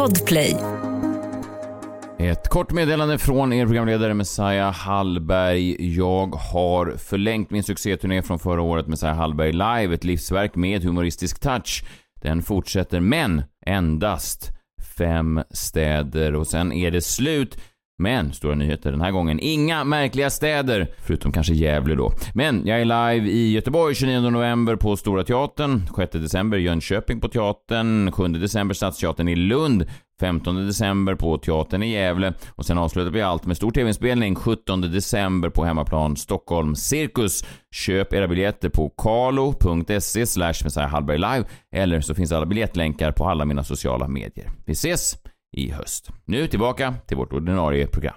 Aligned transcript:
Podplay. 0.00 0.56
Ett 2.18 2.48
kort 2.48 2.72
meddelande 2.72 3.18
från 3.18 3.52
er 3.52 3.66
programledare 3.66 4.14
Messiah 4.14 4.72
Hallberg. 4.72 5.94
Jag 5.96 6.26
har 6.26 6.94
förlängt 6.96 7.50
min 7.50 7.62
succéturné 7.62 8.22
från 8.22 8.38
förra 8.38 8.62
året 8.62 8.86
Messiah 8.86 9.16
Hallberg 9.16 9.52
live, 9.52 9.94
ett 9.94 10.04
livsverk 10.04 10.54
med 10.54 10.84
humoristisk 10.84 11.40
touch. 11.40 11.84
Den 12.22 12.42
fortsätter, 12.42 13.00
men 13.00 13.42
endast 13.66 14.50
fem 14.98 15.42
städer 15.50 16.34
och 16.34 16.46
sen 16.46 16.72
är 16.72 16.90
det 16.90 17.02
slut. 17.02 17.58
Men, 18.00 18.32
stora 18.32 18.54
nyheter 18.54 18.90
den 18.90 19.00
här 19.00 19.10
gången, 19.10 19.38
inga 19.42 19.84
märkliga 19.84 20.30
städer, 20.30 20.88
förutom 21.06 21.32
kanske 21.32 21.54
Gävle 21.54 21.94
då. 21.94 22.12
Men 22.34 22.66
jag 22.66 22.80
är 22.80 22.84
live 22.84 23.30
i 23.30 23.52
Göteborg 23.52 23.94
29 23.94 24.20
november 24.30 24.76
på 24.76 24.96
Stora 24.96 25.24
Teatern, 25.24 25.82
6 25.96 26.12
december 26.12 26.58
Jönköping 26.58 27.20
på 27.20 27.28
Teatern, 27.28 28.12
7 28.12 28.28
december 28.28 28.74
Stadsteatern 28.74 29.28
i 29.28 29.36
Lund, 29.36 29.86
15 30.20 30.66
december 30.66 31.14
på 31.14 31.38
Teatern 31.38 31.82
i 31.82 31.92
Gävle 31.92 32.32
och 32.50 32.66
sen 32.66 32.78
avslutar 32.78 33.10
vi 33.10 33.22
allt 33.22 33.46
med 33.46 33.56
stor 33.56 33.70
tv-inspelning 33.70 34.34
17 34.34 34.80
december 34.80 35.50
på 35.50 35.64
hemmaplan 35.64 36.16
Stockholm 36.16 36.76
Cirkus. 36.76 37.44
Köp 37.74 38.12
era 38.12 38.28
biljetter 38.28 38.68
på 38.68 38.88
kalo.se 38.88 40.26
slash 40.26 40.54
live 41.08 41.44
eller 41.74 42.00
så 42.00 42.14
finns 42.14 42.32
alla 42.32 42.46
biljettlänkar 42.46 43.12
på 43.12 43.28
alla 43.28 43.44
mina 43.44 43.64
sociala 43.64 44.08
medier. 44.08 44.50
Vi 44.66 44.72
ses 44.72 45.16
i 45.52 45.70
höst. 45.70 46.10
Nu 46.24 46.46
tillbaka 46.46 46.94
till 47.06 47.16
vårt 47.16 47.32
ordinarie 47.32 47.86
program. 47.86 48.14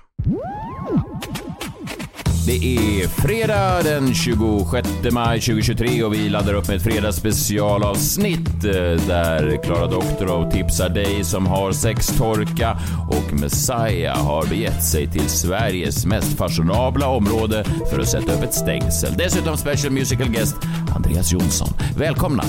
Det 2.45 2.75
är 2.75 3.07
fredag 3.07 3.83
den 3.83 4.13
26 4.13 4.89
maj 5.11 5.41
2023 5.41 6.03
och 6.03 6.13
vi 6.13 6.29
laddar 6.29 6.53
upp 6.53 6.67
med 6.67 6.77
ett 6.77 6.83
fredagsspecialavsnitt 6.83 8.65
eh, 8.65 8.71
där 9.07 9.63
Klara 9.63 9.87
Doktorov 9.87 10.51
tipsar 10.51 10.89
dig 10.89 11.23
som 11.23 11.45
har 11.45 11.71
sextorka 11.71 12.77
och 13.09 13.33
Messiah 13.33 14.25
har 14.25 14.45
begett 14.45 14.83
sig 14.83 15.07
till 15.07 15.29
Sveriges 15.29 16.05
mest 16.05 16.37
fashionabla 16.37 17.07
område 17.07 17.63
för 17.91 17.99
att 17.99 18.09
sätta 18.09 18.33
upp 18.33 18.43
ett 18.43 18.53
stängsel. 18.53 19.13
Dessutom 19.17 19.57
special 19.57 19.93
musical 19.93 20.29
guest 20.29 20.55
Andreas 20.95 21.33
Jonsson. 21.33 21.69
Välkomna! 21.97 22.43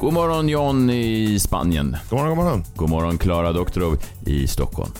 God 0.00 0.12
morgon 0.12 0.48
John 0.48 0.90
i 0.90 1.38
Spanien. 1.38 1.96
God 2.10 2.18
morgon, 2.18 2.36
god 2.36 2.44
morgon. 2.44 2.64
God 2.76 2.90
morgon 2.90 3.18
Klara 3.18 3.52
Doktorov 3.52 3.98
i 4.26 4.46
Stockholm. 4.46 4.90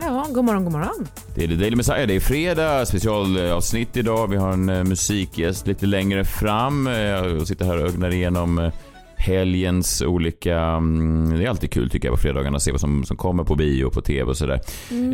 Ja, 0.00 0.26
god 0.34 0.44
morgon, 0.44 0.64
god 0.64 0.72
morgon. 0.72 1.06
Det 1.34 1.44
är 1.44 1.48
The 1.48 1.54
Daily 1.54 1.76
Messiah. 1.76 2.06
Det 2.06 2.14
är 2.16 2.20
fredag, 2.20 2.86
specialavsnitt 2.86 3.96
idag. 3.96 4.26
Vi 4.30 4.36
har 4.36 4.52
en 4.52 4.68
eh, 4.68 4.84
musikgäst 4.84 5.66
lite 5.66 5.86
längre 5.86 6.24
fram. 6.24 6.86
Eh, 6.86 6.94
Jag 6.94 7.46
sitter 7.46 7.64
här 7.64 7.82
och 7.82 7.88
ögnar 7.88 8.10
igenom 8.14 8.58
eh, 8.58 8.72
helgens 9.16 10.02
olika... 10.02 10.58
mm, 10.60 11.38
Det 11.38 11.44
är 11.44 11.48
alltid 11.48 11.70
kul 11.70 11.90
tycker 11.90 12.08
jag 12.08 12.16
på 12.16 12.22
fredagarna 12.22 12.56
att 12.56 12.62
se 12.62 12.70
vad 12.70 12.80
som, 12.80 13.04
som 13.04 13.16
kommer 13.16 13.44
på 13.44 13.54
bio 13.54 13.84
och 13.84 13.92
på 13.92 14.00
tv 14.00 14.30
och 14.30 14.36
sådär. 14.36 14.60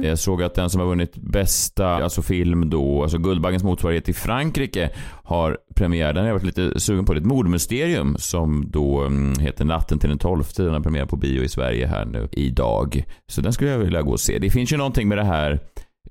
Jag 0.03 0.19
såg 0.19 0.42
att 0.42 0.55
den 0.55 0.70
som 0.70 0.81
har 0.81 0.89
vunnit 0.89 1.17
bästa 1.17 1.86
alltså 1.89 2.22
film 2.22 2.70
då, 2.70 3.03
alltså 3.03 3.19
Guldbaggens 3.19 3.64
motsvarighet 3.64 4.09
i 4.09 4.12
Frankrike 4.12 4.91
har 5.25 5.59
premiär. 5.75 6.12
Den 6.12 6.22
har 6.22 6.28
jag 6.28 6.34
varit 6.34 6.56
lite 6.56 6.81
sugen 6.81 7.05
på. 7.05 7.12
Det 7.12 7.19
är 7.19 7.20
ett 7.20 7.27
mordmysterium 7.27 8.17
som 8.19 8.70
då 8.70 9.00
mm, 9.00 9.39
heter 9.39 9.64
Natten 9.64 9.98
till 9.98 10.09
den 10.09 10.19
12. 10.19 10.44
Den 10.56 10.72
har 10.72 10.81
premiär 10.81 11.06
på 11.06 11.16
bio 11.16 11.42
i 11.42 11.48
Sverige 11.48 11.87
här 11.87 12.05
nu 12.05 12.28
idag. 12.33 13.05
Så 13.28 13.41
den 13.41 13.53
skulle 13.53 13.70
jag 13.70 13.78
vilja 13.78 14.03
gå 14.03 14.11
och 14.12 14.20
se. 14.20 14.39
Det 14.39 14.50
finns 14.50 14.72
ju 14.72 14.77
någonting 14.77 15.09
med 15.09 15.19
det 15.19 15.25
här 15.25 15.61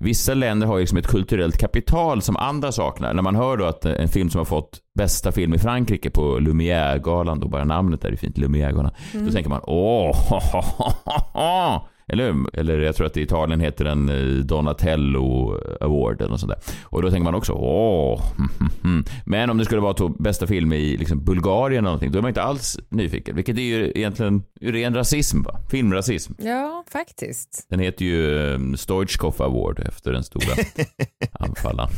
Vissa 0.02 0.34
länder 0.34 0.68
har 0.68 0.78
ju 0.78 0.82
liksom 0.82 0.98
ett 0.98 1.08
kulturellt 1.08 1.58
kapital 1.58 2.22
som 2.22 2.38
andra 2.38 2.72
saknar. 2.72 3.14
När 3.14 3.22
man 3.22 3.36
hör 3.36 3.58
då 3.58 3.66
att 3.66 3.86
en 3.86 4.08
film 4.08 4.30
som 4.30 4.38
har 4.38 4.46
fått 4.46 4.80
bästa 4.98 5.32
film 5.32 5.54
i 5.54 5.58
Frankrike 5.60 6.10
på 6.10 6.40
Lumière-galan, 6.40 7.40
då 7.40 7.48
bara 7.48 7.64
namnet 7.64 8.06
är 8.06 8.12
ju 8.12 8.18
fint, 8.18 8.38
Lumière-galan. 8.38 8.92
Då 9.14 9.32
tänker 9.32 9.50
man 9.50 9.62
åh, 9.64 10.16
eller 10.42 10.62
hur? 11.72 11.88
Eller 12.12 12.80
jag 12.80 12.96
tror 12.96 13.08
att 13.08 13.18
i 13.18 13.22
Italien 13.22 13.60
heter 13.60 13.86
den 13.86 14.10
eh, 14.10 14.46
Donatello 14.46 15.58
Award 15.82 16.22
eller 16.22 16.30
något 16.30 16.40
sånt 16.40 16.52
där. 16.52 16.74
Och 16.84 17.02
då 17.02 17.10
tänker 17.10 17.24
man 17.24 17.36
också 17.36 17.54
åh. 17.54 18.22
Men 19.26 19.50
om 19.50 19.58
det 19.58 19.66
skulle 19.66 19.82
vara 19.82 19.94
då 19.94 20.10
bästa 20.10 20.48
film 20.48 20.74
i 20.74 20.98
liksom 20.98 21.26
Bulgarien 21.26 21.78
eller 21.78 21.82
någonting, 21.82 22.12
då 22.12 22.18
är 22.18 22.22
man 22.22 22.30
inte 22.30 22.42
alls 22.44 22.80
nyfiken. 22.90 23.36
Vilket 23.36 23.58
är 23.58 23.62
ju 23.62 23.92
egentligen 23.96 24.44
ren 24.62 24.96
rasism 24.96 25.42
va? 25.42 25.60
Filmrasism. 25.72 26.34
Ja, 26.38 26.84
faktiskt. 26.92 27.66
Den 27.70 27.80
heter 27.80 28.06
ju 28.06 28.36
um, 28.36 28.78
Stoichkov 28.78 29.42
Award 29.42 29.80
efter 29.80 30.12
den 30.12 30.24
stora 30.24 30.56
anfallaren. 31.32 31.92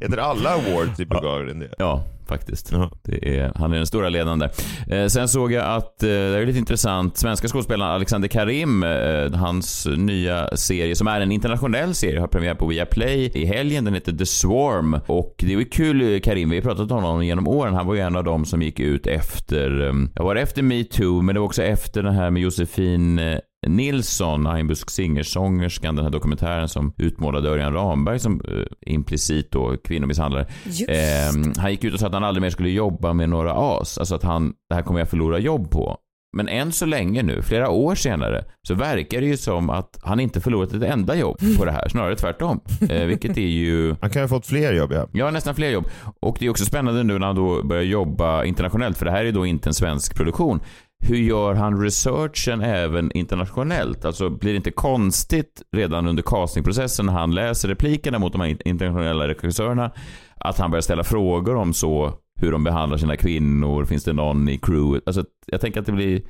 Heter 0.00 0.16
alla 0.18 0.50
awards 0.50 1.00
i 1.00 1.06
Bulgarien 1.06 1.58
det? 1.58 1.74
Ja, 1.78 2.04
faktiskt. 2.28 2.72
Ja. 2.72 2.90
Det 3.04 3.38
är, 3.38 3.52
han 3.54 3.72
är 3.72 3.76
den 3.76 3.86
stora 3.86 4.08
ledaren 4.08 4.38
där. 4.38 4.50
Eh, 4.88 5.06
sen 5.06 5.28
såg 5.28 5.52
jag 5.52 5.64
att, 5.76 6.02
eh, 6.02 6.08
det 6.08 6.38
är 6.38 6.46
lite 6.46 6.58
intressant, 6.58 7.16
svenska 7.16 7.48
skådespelaren 7.48 7.92
Alexander 7.94 8.28
Karim, 8.28 8.82
eh, 8.82 9.32
hans 9.32 9.86
nya 9.96 10.56
serie 10.56 10.96
som 10.96 11.06
är 11.06 11.20
en 11.20 11.32
internationell 11.32 11.94
serie, 11.94 12.20
har 12.20 12.26
premiär 12.26 12.54
på 12.54 12.66
Viaplay 12.66 13.30
i 13.34 13.44
helgen. 13.44 13.84
Den 13.84 13.94
heter 13.94 14.12
The 14.12 14.26
Swarm 14.26 15.00
och 15.06 15.34
det 15.38 15.54
är 15.54 15.70
kul 15.70 16.14
eh, 16.14 16.20
Karim, 16.20 16.50
vi 16.50 16.56
har 16.56 16.62
pratat 16.62 16.90
om 16.90 17.02
honom 17.02 17.24
genom 17.24 17.48
åren. 17.48 17.74
Han 17.74 17.86
var 17.86 17.94
ju 17.94 18.00
en 18.00 18.16
av 18.16 18.24
dem 18.24 18.44
som 18.44 18.62
gick 18.62 18.80
ut 18.80 19.06
efter, 19.06 19.88
eh, 19.88 19.94
ja 20.14 20.24
var 20.24 20.36
efter 20.36 20.62
metoo, 20.62 21.22
men 21.22 21.34
det 21.34 21.40
var 21.40 21.46
också 21.46 21.62
efter 21.62 22.02
den 22.02 22.14
här 22.14 22.30
med 22.30 22.42
Josefin 22.42 23.18
eh, 23.18 23.38
Nilsson, 23.66 24.46
Einbusk 24.46 24.90
singersångerskan, 24.90 25.96
den 25.96 26.04
här 26.04 26.12
dokumentären 26.12 26.68
som 26.68 26.92
utmålade 26.98 27.48
Örjan 27.48 27.72
Ramberg 27.72 28.18
som 28.18 28.40
eh, 28.40 28.92
implicit 28.92 29.50
då 29.50 29.76
kvinnomisshandlare. 29.76 30.46
Ehm, 30.88 31.52
han 31.56 31.70
gick 31.70 31.84
ut 31.84 31.94
och 31.94 32.00
sa 32.00 32.06
att 32.06 32.12
han 32.12 32.24
aldrig 32.24 32.42
mer 32.42 32.50
skulle 32.50 32.70
jobba 32.70 33.12
med 33.12 33.28
några 33.28 33.52
as. 33.52 33.98
Alltså 33.98 34.14
att 34.14 34.22
han, 34.22 34.52
det 34.68 34.74
här 34.74 34.82
kommer 34.82 35.00
jag 35.00 35.10
förlora 35.10 35.38
jobb 35.38 35.70
på. 35.70 35.98
Men 36.36 36.48
än 36.48 36.72
så 36.72 36.86
länge 36.86 37.22
nu, 37.22 37.42
flera 37.42 37.70
år 37.70 37.94
senare, 37.94 38.44
så 38.68 38.74
verkar 38.74 39.20
det 39.20 39.26
ju 39.26 39.36
som 39.36 39.70
att 39.70 39.98
han 40.02 40.20
inte 40.20 40.40
förlorat 40.40 40.72
ett 40.72 40.82
enda 40.82 41.16
jobb 41.16 41.38
på 41.58 41.64
det 41.64 41.70
här. 41.70 41.88
Snarare 41.88 42.16
tvärtom. 42.16 42.60
Eh, 42.90 43.04
vilket 43.04 43.36
är 43.38 43.40
ju... 43.40 43.94
Han 44.00 44.10
kan 44.10 44.22
ju 44.22 44.24
ha 44.24 44.28
fått 44.28 44.46
fler 44.46 44.72
jobb 44.72 44.92
ja. 44.92 45.08
Ja, 45.12 45.30
nästan 45.30 45.54
fler 45.54 45.70
jobb. 45.70 45.88
Och 46.20 46.36
det 46.40 46.46
är 46.46 46.50
också 46.50 46.64
spännande 46.64 47.02
nu 47.02 47.18
när 47.18 47.26
han 47.26 47.36
då 47.36 47.62
börjar 47.62 47.82
jobba 47.82 48.44
internationellt, 48.44 48.98
för 48.98 49.04
det 49.04 49.10
här 49.10 49.24
är 49.24 49.32
då 49.32 49.46
inte 49.46 49.68
en 49.68 49.74
svensk 49.74 50.16
produktion. 50.16 50.60
Hur 51.04 51.16
gör 51.16 51.54
han 51.54 51.82
researchen 51.82 52.60
även 52.60 53.12
internationellt? 53.12 54.04
Alltså 54.04 54.30
blir 54.30 54.50
det 54.52 54.56
inte 54.56 54.70
konstigt 54.70 55.62
redan 55.76 56.06
under 56.06 56.22
castingprocessen 56.22 57.06
när 57.06 57.12
han 57.12 57.34
läser 57.34 57.68
replikerna 57.68 58.18
mot 58.18 58.32
de 58.32 58.40
här 58.40 58.68
internationella 58.68 59.28
regissörerna 59.28 59.90
att 60.36 60.58
han 60.58 60.70
börjar 60.70 60.82
ställa 60.82 61.04
frågor 61.04 61.56
om 61.56 61.74
så 61.74 62.14
hur 62.40 62.52
de 62.52 62.64
behandlar 62.64 62.98
sina 62.98 63.16
kvinnor, 63.16 63.84
finns 63.84 64.04
det 64.04 64.12
någon 64.12 64.48
i 64.48 64.58
crewet? 64.58 65.02
Alltså 65.06 65.24
jag 65.46 65.60
tänker 65.60 65.80
att 65.80 65.86
det 65.86 65.92
blir 65.92 66.22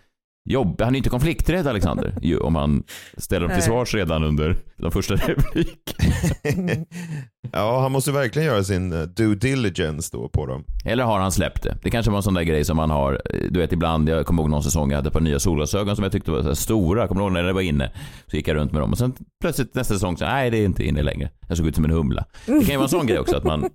jobb. 0.47 0.81
Han 0.83 0.95
är 0.95 0.97
inte 0.97 1.11
konflikträdd 1.11 1.67
Alexander, 1.67 2.15
ju, 2.23 2.39
om 2.39 2.55
han 2.55 2.83
ställer 3.17 3.49
dem 3.49 3.57
till 3.57 3.65
svars 3.65 3.95
redan 3.95 4.25
under 4.25 4.57
de 4.77 4.91
första 4.93 5.15
replikerna. 5.15 6.84
Ja, 7.53 7.81
han 7.81 7.93
måste 7.93 8.12
verkligen 8.12 8.47
göra 8.49 8.65
sin 8.65 8.93
eh, 8.93 9.03
due 9.03 9.35
diligence 9.35 10.11
då 10.12 10.29
på 10.29 10.47
dem. 10.47 10.65
Eller 10.85 11.05
har 11.05 11.19
han 11.19 11.33
släppt 11.33 11.62
det? 11.62 11.79
Det 11.83 11.91
kanske 11.91 12.11
var 12.11 12.17
en 12.17 12.23
sån 12.23 12.35
där 12.35 12.43
grej 12.43 12.65
som 12.65 12.77
man 12.77 12.91
har, 12.91 13.23
eh, 13.35 13.41
du 13.51 13.61
vet 13.61 13.73
ibland, 13.73 14.09
jag 14.09 14.27
kommer 14.27 14.43
ihåg 14.43 14.51
någon 14.51 14.62
säsong 14.62 14.91
jag 14.91 14.97
hade 14.97 15.09
ett 15.09 15.12
par 15.12 15.21
nya 15.21 15.39
solglasögon 15.39 15.97
som 15.97 16.03
jag 16.03 16.12
tyckte 16.12 16.31
var 16.31 16.43
så 16.43 16.56
stora, 16.56 17.09
kommer 17.09 17.21
du 17.21 17.25
ihåg 17.25 17.33
när 17.33 17.43
det 17.43 17.53
var 17.53 17.61
inne? 17.61 17.91
Så 18.27 18.37
gick 18.37 18.49
jag 18.49 18.55
runt 18.55 18.73
med 18.73 18.81
dem 18.81 18.93
och 18.93 18.99
sen 18.99 19.15
plötsligt 19.41 19.75
nästa 19.75 19.95
säsong 19.95 20.17
så, 20.17 20.25
nej 20.25 20.51
det 20.51 20.59
är 20.59 20.65
inte 20.65 20.85
inne 20.85 21.03
längre. 21.03 21.31
Jag 21.49 21.56
såg 21.56 21.67
ut 21.67 21.75
som 21.75 21.85
en 21.85 21.91
humla. 21.91 22.25
Det 22.47 22.53
kan 22.53 22.61
ju 22.61 22.77
vara 22.77 22.83
en 22.85 22.89
sån 22.89 23.06
grej 23.06 23.19
också 23.19 23.37
att 23.37 23.45
man, 23.45 23.69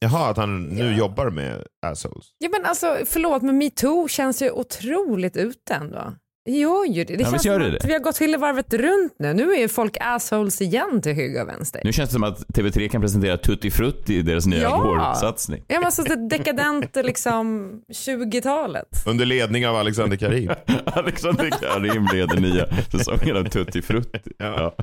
Jaha, 0.00 0.30
att 0.30 0.36
han 0.36 0.62
nu 0.64 0.96
jobbar 0.96 1.30
med 1.30 1.62
assholes. 1.86 2.26
Ja, 2.38 2.48
men 2.52 2.64
alltså, 2.64 2.96
förlåt, 3.06 3.42
men 3.42 3.58
metoo 3.58 4.08
känns 4.08 4.42
ju 4.42 4.50
otroligt 4.50 5.36
ute 5.36 5.74
ändå. 5.74 6.12
Det 6.44 6.52
gör 6.54 6.84
ju 6.84 7.04
det. 7.04 7.16
Det 7.16 7.22
Ja, 7.22 7.30
känns 7.30 7.42
som 7.42 7.58
det 7.58 7.76
att 7.76 7.84
vi 7.84 7.92
har 7.92 8.00
gått 8.00 8.18
hela 8.18 8.38
varvet 8.38 8.74
runt 8.74 9.14
nu. 9.18 9.34
Nu 9.34 9.52
är 9.52 9.58
ju 9.58 9.68
folk 9.68 9.96
assholes 10.00 10.60
igen 10.62 11.00
till 11.02 11.12
höger 11.12 11.42
och 11.42 11.48
vänster. 11.48 11.80
nu 11.84 11.92
känns 11.92 12.08
det 12.10 12.12
som 12.12 12.22
att 12.24 12.38
TV3 12.38 12.88
kan 12.88 13.00
presentera 13.00 13.36
Tutti 13.36 13.70
Frutti 13.70 14.14
i 14.14 14.22
deras 14.22 14.46
nya 14.46 14.62
Ja. 14.62 14.82
vårsatsning. 14.84 15.64
Ja, 15.68 15.74
men 15.74 15.84
alltså 15.84 16.02
det 16.02 16.28
dekadente 16.28 17.02
liksom 17.02 17.70
20-talet. 17.94 18.88
Under 19.06 19.26
ledning 19.26 19.66
av 19.68 19.76
Alexander 19.76 20.16
Karim. 20.16 20.50
Alexander 20.84 21.50
Karim 21.50 22.08
leder 22.12 22.40
nya 22.40 22.66
säsongen 22.92 23.36
av 23.36 23.44
Tutti 23.44 23.82
Frutti. 23.82 24.20
Ja. 24.38 24.74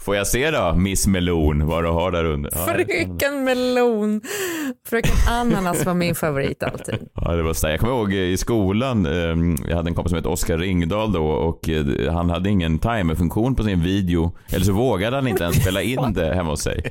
Får 0.00 0.16
jag 0.16 0.26
se 0.26 0.50
då, 0.50 0.74
Miss 0.74 1.06
Melon, 1.06 1.66
vad 1.66 1.84
du 1.84 1.88
har 1.88 2.12
där 2.12 2.24
under? 2.24 2.50
Ja, 2.54 2.66
Fröken 2.66 3.44
Melon. 3.44 4.20
Fröken 4.88 5.14
Ananas 5.28 5.86
var 5.86 5.94
min 5.94 6.14
favorit 6.14 6.62
alltid. 6.62 6.94
Ja, 7.14 7.32
det 7.32 7.42
var 7.42 7.54
så. 7.54 7.68
Jag 7.68 7.80
kommer 7.80 7.92
ihåg 7.92 8.12
i 8.12 8.36
skolan, 8.36 9.06
eh, 9.06 9.12
jag 9.68 9.76
hade 9.76 9.90
en 9.90 9.94
kompis 9.94 10.10
som 10.10 10.16
hette 10.16 10.28
Oskar 10.28 10.58
Ringdahl 10.58 11.12
då 11.12 11.26
och 11.26 11.68
eh, 11.68 12.12
han 12.12 12.30
hade 12.30 12.50
ingen 12.50 12.78
timerfunktion 12.78 13.54
på 13.54 13.62
sin 13.64 13.82
video. 13.82 14.36
Eller 14.52 14.64
så 14.64 14.72
vågade 14.72 15.16
han 15.16 15.28
inte 15.28 15.44
ens 15.44 15.62
spela 15.62 15.82
in 15.82 16.12
det 16.12 16.34
hemma 16.34 16.50
hos 16.50 16.62
sig. 16.62 16.82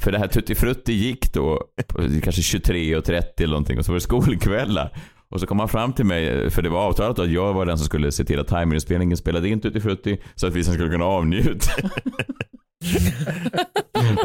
För 0.00 0.12
det 0.12 0.18
här 0.18 0.28
Tutti 0.28 0.54
Frutti 0.54 0.92
gick 0.92 1.32
då 1.32 1.60
kanske 2.22 2.58
23.30 2.58 3.22
eller 3.36 3.46
någonting 3.48 3.78
och 3.78 3.84
så 3.84 3.92
var 3.92 3.96
det 3.96 4.00
skolkvällar. 4.00 4.90
Och 5.34 5.40
så 5.40 5.46
kom 5.46 5.58
han 5.58 5.68
fram 5.68 5.92
till 5.92 6.04
mig, 6.04 6.50
för 6.50 6.62
det 6.62 6.68
var 6.68 6.80
avtalat 6.80 7.18
att 7.18 7.30
jag 7.30 7.54
var 7.54 7.66
den 7.66 7.78
som 7.78 7.86
skulle 7.86 8.12
se 8.12 8.24
till 8.24 8.40
att 8.40 8.48
timerinspelningen 8.48 9.16
spelade 9.16 9.48
in 9.48 9.60
Tutti 9.60 9.80
Frutti 9.80 10.20
så 10.34 10.46
att 10.46 10.54
vi 10.54 10.64
sen 10.64 10.74
skulle 10.74 10.90
kunna 10.90 11.04
avnjuta. 11.04 11.70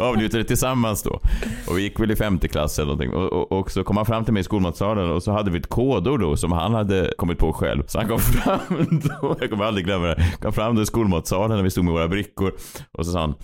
avnjuta 0.00 0.38
det 0.38 0.44
tillsammans 0.44 1.02
då. 1.02 1.20
Och 1.66 1.78
vi 1.78 1.82
gick 1.82 2.00
väl 2.00 2.10
i 2.10 2.16
femte 2.16 2.48
klass 2.48 2.78
eller 2.78 2.86
någonting. 2.86 3.12
Och, 3.12 3.32
och, 3.32 3.52
och 3.52 3.70
så 3.70 3.84
kom 3.84 3.96
han 3.96 4.06
fram 4.06 4.24
till 4.24 4.32
mig 4.34 4.40
i 4.40 4.44
skolmatsalen 4.44 5.10
och 5.10 5.22
så 5.22 5.32
hade 5.32 5.50
vi 5.50 5.58
ett 5.58 5.68
kodord 5.68 6.20
då 6.20 6.36
som 6.36 6.52
han 6.52 6.74
hade 6.74 7.12
kommit 7.18 7.38
på 7.38 7.52
själv. 7.52 7.82
Så 7.86 7.98
han 7.98 8.08
kom 8.08 8.18
fram 8.20 9.00
då, 9.20 9.36
jag 9.40 9.50
kommer 9.50 9.64
aldrig 9.64 9.86
glömma 9.86 10.06
det, 10.06 10.34
kom 10.40 10.52
fram 10.52 10.76
då 10.76 10.82
i 10.82 10.86
skolmatsalen 10.86 11.56
när 11.56 11.64
vi 11.64 11.70
stod 11.70 11.84
med 11.84 11.94
våra 11.94 12.08
brickor. 12.08 12.52
Och 12.92 13.06
så 13.06 13.12
sa 13.12 13.20
han, 13.20 13.34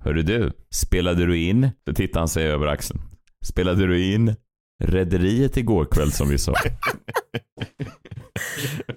Hörru 0.00 0.22
du, 0.22 0.50
spelade 0.70 1.26
du 1.26 1.38
in? 1.38 1.70
Då 1.86 1.92
tittade 1.92 2.20
han 2.20 2.28
sig 2.28 2.46
över 2.46 2.66
axeln. 2.66 3.00
Spelade 3.44 3.86
du 3.86 4.12
in 4.14 4.34
Rederiet 4.86 5.56
igår 5.56 5.84
kväll 5.84 6.12
som 6.12 6.28
vi 6.28 6.38
sa? 6.38 6.54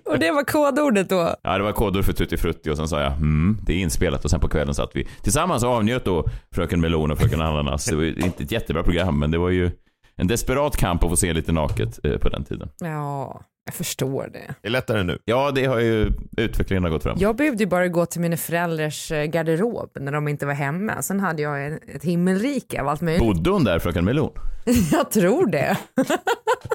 Och 0.06 0.20
det 0.20 0.32
var 0.32 0.44
kodordet 0.44 1.10
då? 1.10 1.36
Ja, 1.44 1.58
det 1.58 1.64
var 1.64 1.72
kodord 1.72 2.06
för 2.06 2.14
Tutti 2.14 2.38
Frutti 2.38 2.70
och 2.70 2.78
sen 2.78 2.88
sa 2.88 3.02
jag 3.02 3.12
mm, 3.12 3.58
det 3.62 3.74
är 3.74 3.78
inspelat 3.78 4.26
och 4.26 4.32
sen 4.32 4.40
på 4.40 4.48
kvällen 4.48 4.74
satt 4.74 4.92
vi 4.94 5.08
tillsammans 5.22 5.64
och 5.64 5.70
avnjöt 5.70 6.06
då 6.06 6.26
Fröken 6.52 6.82
Melon 6.82 7.12
och 7.12 7.18
Fröken 7.18 7.42
Ananas. 7.42 7.86
Det 7.86 7.96
var 7.96 8.04
ju 8.04 8.16
inte 8.16 8.44
ett 8.44 8.52
jättebra 8.52 8.84
program 8.84 9.20
men 9.20 9.32
det 9.32 9.38
var 9.38 9.50
ju 9.50 9.72
en 10.16 10.28
desperat 10.28 10.78
kamp 10.78 11.04
att 11.04 11.10
få 11.10 11.16
se 11.16 11.34
lite 11.34 11.52
naket 11.52 12.06
eh, 12.06 12.18
på 12.18 12.30
den 12.30 12.44
tiden. 12.44 12.70
Ja, 12.80 13.42
jag 13.66 13.74
förstår 13.74 14.30
det. 14.34 14.54
Det 14.62 14.68
är 14.68 14.72
lättare 14.72 15.04
nu. 15.04 15.20
Ja, 15.26 15.52
det 15.52 15.66
har 15.66 15.80
ju 15.80 16.12
utvecklingen 16.38 16.84
har 16.84 16.90
gått 16.90 17.04
fram. 17.04 17.18
Jag 17.20 17.36
behövde 17.36 17.64
ju 17.64 17.70
bara 17.70 17.88
gå 17.88 18.06
till 18.06 18.22
mina 18.22 18.38
föräldrars 18.38 19.12
eh, 19.12 19.26
garderob 19.26 19.90
när 20.00 20.12
de 20.12 20.28
inte 20.28 20.46
var 20.46 20.54
hemma. 20.54 21.02
Sen 21.02 21.20
hade 21.20 21.42
jag 21.42 21.66
ett 21.96 22.04
himmelrike 22.04 22.82
av 22.82 22.88
allt 22.88 23.02
möjligt. 23.02 23.24
Bodde 23.24 23.50
hon 23.50 23.64
där, 23.64 23.80
Fröken 23.80 24.06
Melon? 24.06 24.32
Jag 24.92 25.12
tror 25.12 25.48
det. 25.48 25.78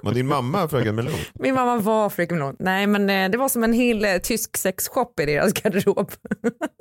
Var 0.02 0.12
din 0.12 0.26
mamma 0.26 0.68
fröken 0.68 0.94
Melon? 0.94 1.12
Min 1.34 1.54
mamma 1.54 1.76
var 1.76 2.10
fröken 2.10 2.38
Melon. 2.38 2.56
Nej, 2.58 2.86
men 2.86 3.10
eh, 3.10 3.30
det 3.30 3.38
var 3.38 3.48
som 3.48 3.64
en 3.64 3.72
hel 3.72 4.04
eh, 4.04 4.16
tysk 4.16 4.56
sexshop 4.56 5.20
i 5.20 5.26
deras 5.26 5.52
garderob. 5.52 6.10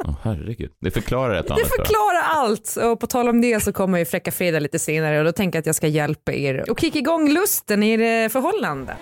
Åh 0.06 0.14
herregud. 0.24 0.72
Det 0.82 0.92
förklarar 0.92 1.36
ett 1.36 1.46
Det 1.48 1.54
annat. 1.54 1.68
jag. 1.78 1.86
förklarar 1.86 2.22
allt. 2.24 2.76
Och 2.76 3.00
på 3.00 3.08
tal 3.08 3.30
om 3.30 3.42
det 3.42 3.64
så 3.64 3.74
kommer 3.74 3.98
ju 4.00 4.06
Fräcka 4.06 4.32
Frida 4.32 4.60
lite 4.60 4.80
senare 4.80 5.20
och 5.20 5.26
då 5.26 5.32
tänker 5.32 5.58
jag 5.58 5.62
att 5.62 5.66
jag 5.66 5.76
ska 5.76 5.88
hjälpa 5.88 6.34
er 6.34 6.70
och 6.72 6.80
kicka 6.80 7.00
igång 7.00 7.30
lusten 7.34 7.84
i 7.84 7.90
er 7.92 8.30
förhållande. 8.30 8.96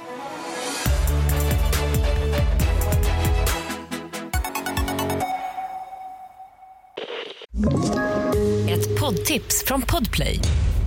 Ett 8.69 8.99
poddtips 8.99 9.63
från 9.65 9.81
Podplay. 9.81 10.39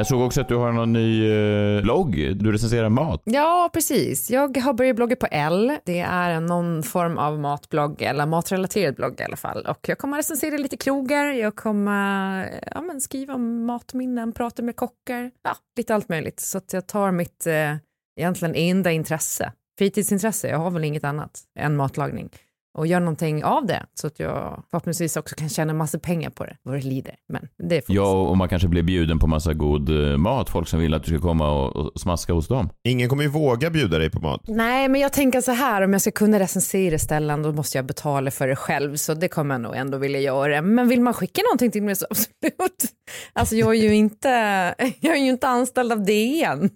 Jag 0.00 0.06
såg 0.06 0.20
också 0.20 0.40
att 0.40 0.48
du 0.48 0.56
har 0.56 0.72
någon 0.72 0.92
ny 0.92 1.30
eh, 1.30 1.82
blogg. 1.82 2.36
Du 2.36 2.52
recenserar 2.52 2.88
mat. 2.88 3.22
Ja, 3.24 3.70
precis. 3.72 4.30
Jag 4.30 4.56
har 4.56 4.72
börjat 4.72 4.96
blogga 4.96 5.16
på 5.16 5.26
L. 5.30 5.76
Det 5.84 6.00
är 6.00 6.40
någon 6.40 6.82
form 6.82 7.18
av 7.18 7.38
matblogg 7.38 8.02
eller 8.02 8.26
matrelaterad 8.26 8.94
blogg 8.94 9.20
i 9.20 9.22
alla 9.22 9.36
fall. 9.36 9.66
Och 9.66 9.88
jag 9.88 9.98
kommer 9.98 10.16
recensera 10.16 10.56
lite 10.56 10.76
krogar, 10.76 11.24
jag 11.24 11.56
kommer 11.56 12.60
ja, 12.74 12.80
men 12.80 13.00
skriva 13.00 13.34
om 13.34 13.64
matminnen, 13.64 14.32
prata 14.32 14.62
med 14.62 14.76
kockar, 14.76 15.30
ja, 15.42 15.56
lite 15.76 15.94
allt 15.94 16.08
möjligt. 16.08 16.40
Så 16.40 16.58
att 16.58 16.72
jag 16.72 16.86
tar 16.86 17.10
mitt 17.10 17.46
eh, 17.46 17.76
egentligen 18.20 18.54
enda 18.54 18.92
intresse, 18.92 19.52
fritidsintresse, 19.78 20.48
jag 20.48 20.58
har 20.58 20.70
väl 20.70 20.84
inget 20.84 21.04
annat 21.04 21.40
än 21.58 21.76
matlagning 21.76 22.30
och 22.78 22.86
gör 22.86 23.00
någonting 23.00 23.44
av 23.44 23.66
det 23.66 23.86
så 23.94 24.06
att 24.06 24.20
jag 24.20 24.62
förhoppningsvis 24.70 25.16
också 25.16 25.34
kan 25.34 25.48
tjäna 25.48 25.74
massa 25.74 25.98
pengar 25.98 26.30
på 26.30 26.44
det 26.44 26.56
vad 26.62 26.74
det 26.74 26.82
lider. 26.82 27.14
Men 27.28 27.48
det 27.68 27.86
får. 27.86 27.96
Ja, 27.96 28.12
och 28.12 28.36
man 28.36 28.48
kanske 28.48 28.68
blir 28.68 28.82
bjuden 28.82 29.18
på 29.18 29.26
massa 29.26 29.52
god 29.52 30.10
eh, 30.10 30.16
mat. 30.16 30.50
Folk 30.50 30.68
som 30.68 30.80
vill 30.80 30.94
att 30.94 31.02
du 31.02 31.08
ska 31.08 31.18
komma 31.18 31.50
och, 31.50 31.76
och 31.76 32.00
smaska 32.00 32.32
hos 32.32 32.48
dem. 32.48 32.70
Ingen 32.84 33.08
kommer 33.08 33.22
ju 33.22 33.28
våga 33.28 33.70
bjuda 33.70 33.98
dig 33.98 34.10
på 34.10 34.20
mat. 34.20 34.40
Nej, 34.48 34.88
men 34.88 35.00
jag 35.00 35.12
tänker 35.12 35.40
så 35.40 35.52
här, 35.52 35.82
om 35.82 35.92
jag 35.92 36.02
ska 36.02 36.10
kunna 36.10 36.38
recensera 36.38 36.98
ställen 36.98 37.42
då 37.42 37.52
måste 37.52 37.78
jag 37.78 37.84
betala 37.84 38.30
för 38.30 38.48
det 38.48 38.56
själv, 38.56 38.96
så 38.96 39.14
det 39.14 39.28
kommer 39.28 39.54
jag 39.54 39.60
nog 39.60 39.76
ändå 39.76 39.98
vilja 39.98 40.20
göra. 40.20 40.62
Men 40.62 40.88
vill 40.88 41.00
man 41.00 41.14
skicka 41.14 41.42
någonting 41.42 41.70
till 41.70 41.82
mig 41.82 41.96
så 41.96 42.06
absolut. 42.10 42.84
Alltså 43.32 43.56
jag 43.56 43.68
är 43.76 43.82
ju 43.82 43.94
inte, 43.94 44.28
jag 45.00 45.16
är 45.16 45.20
ju 45.22 45.30
inte 45.30 45.48
anställd 45.48 45.92
av 45.92 46.04
DN. 46.04 46.70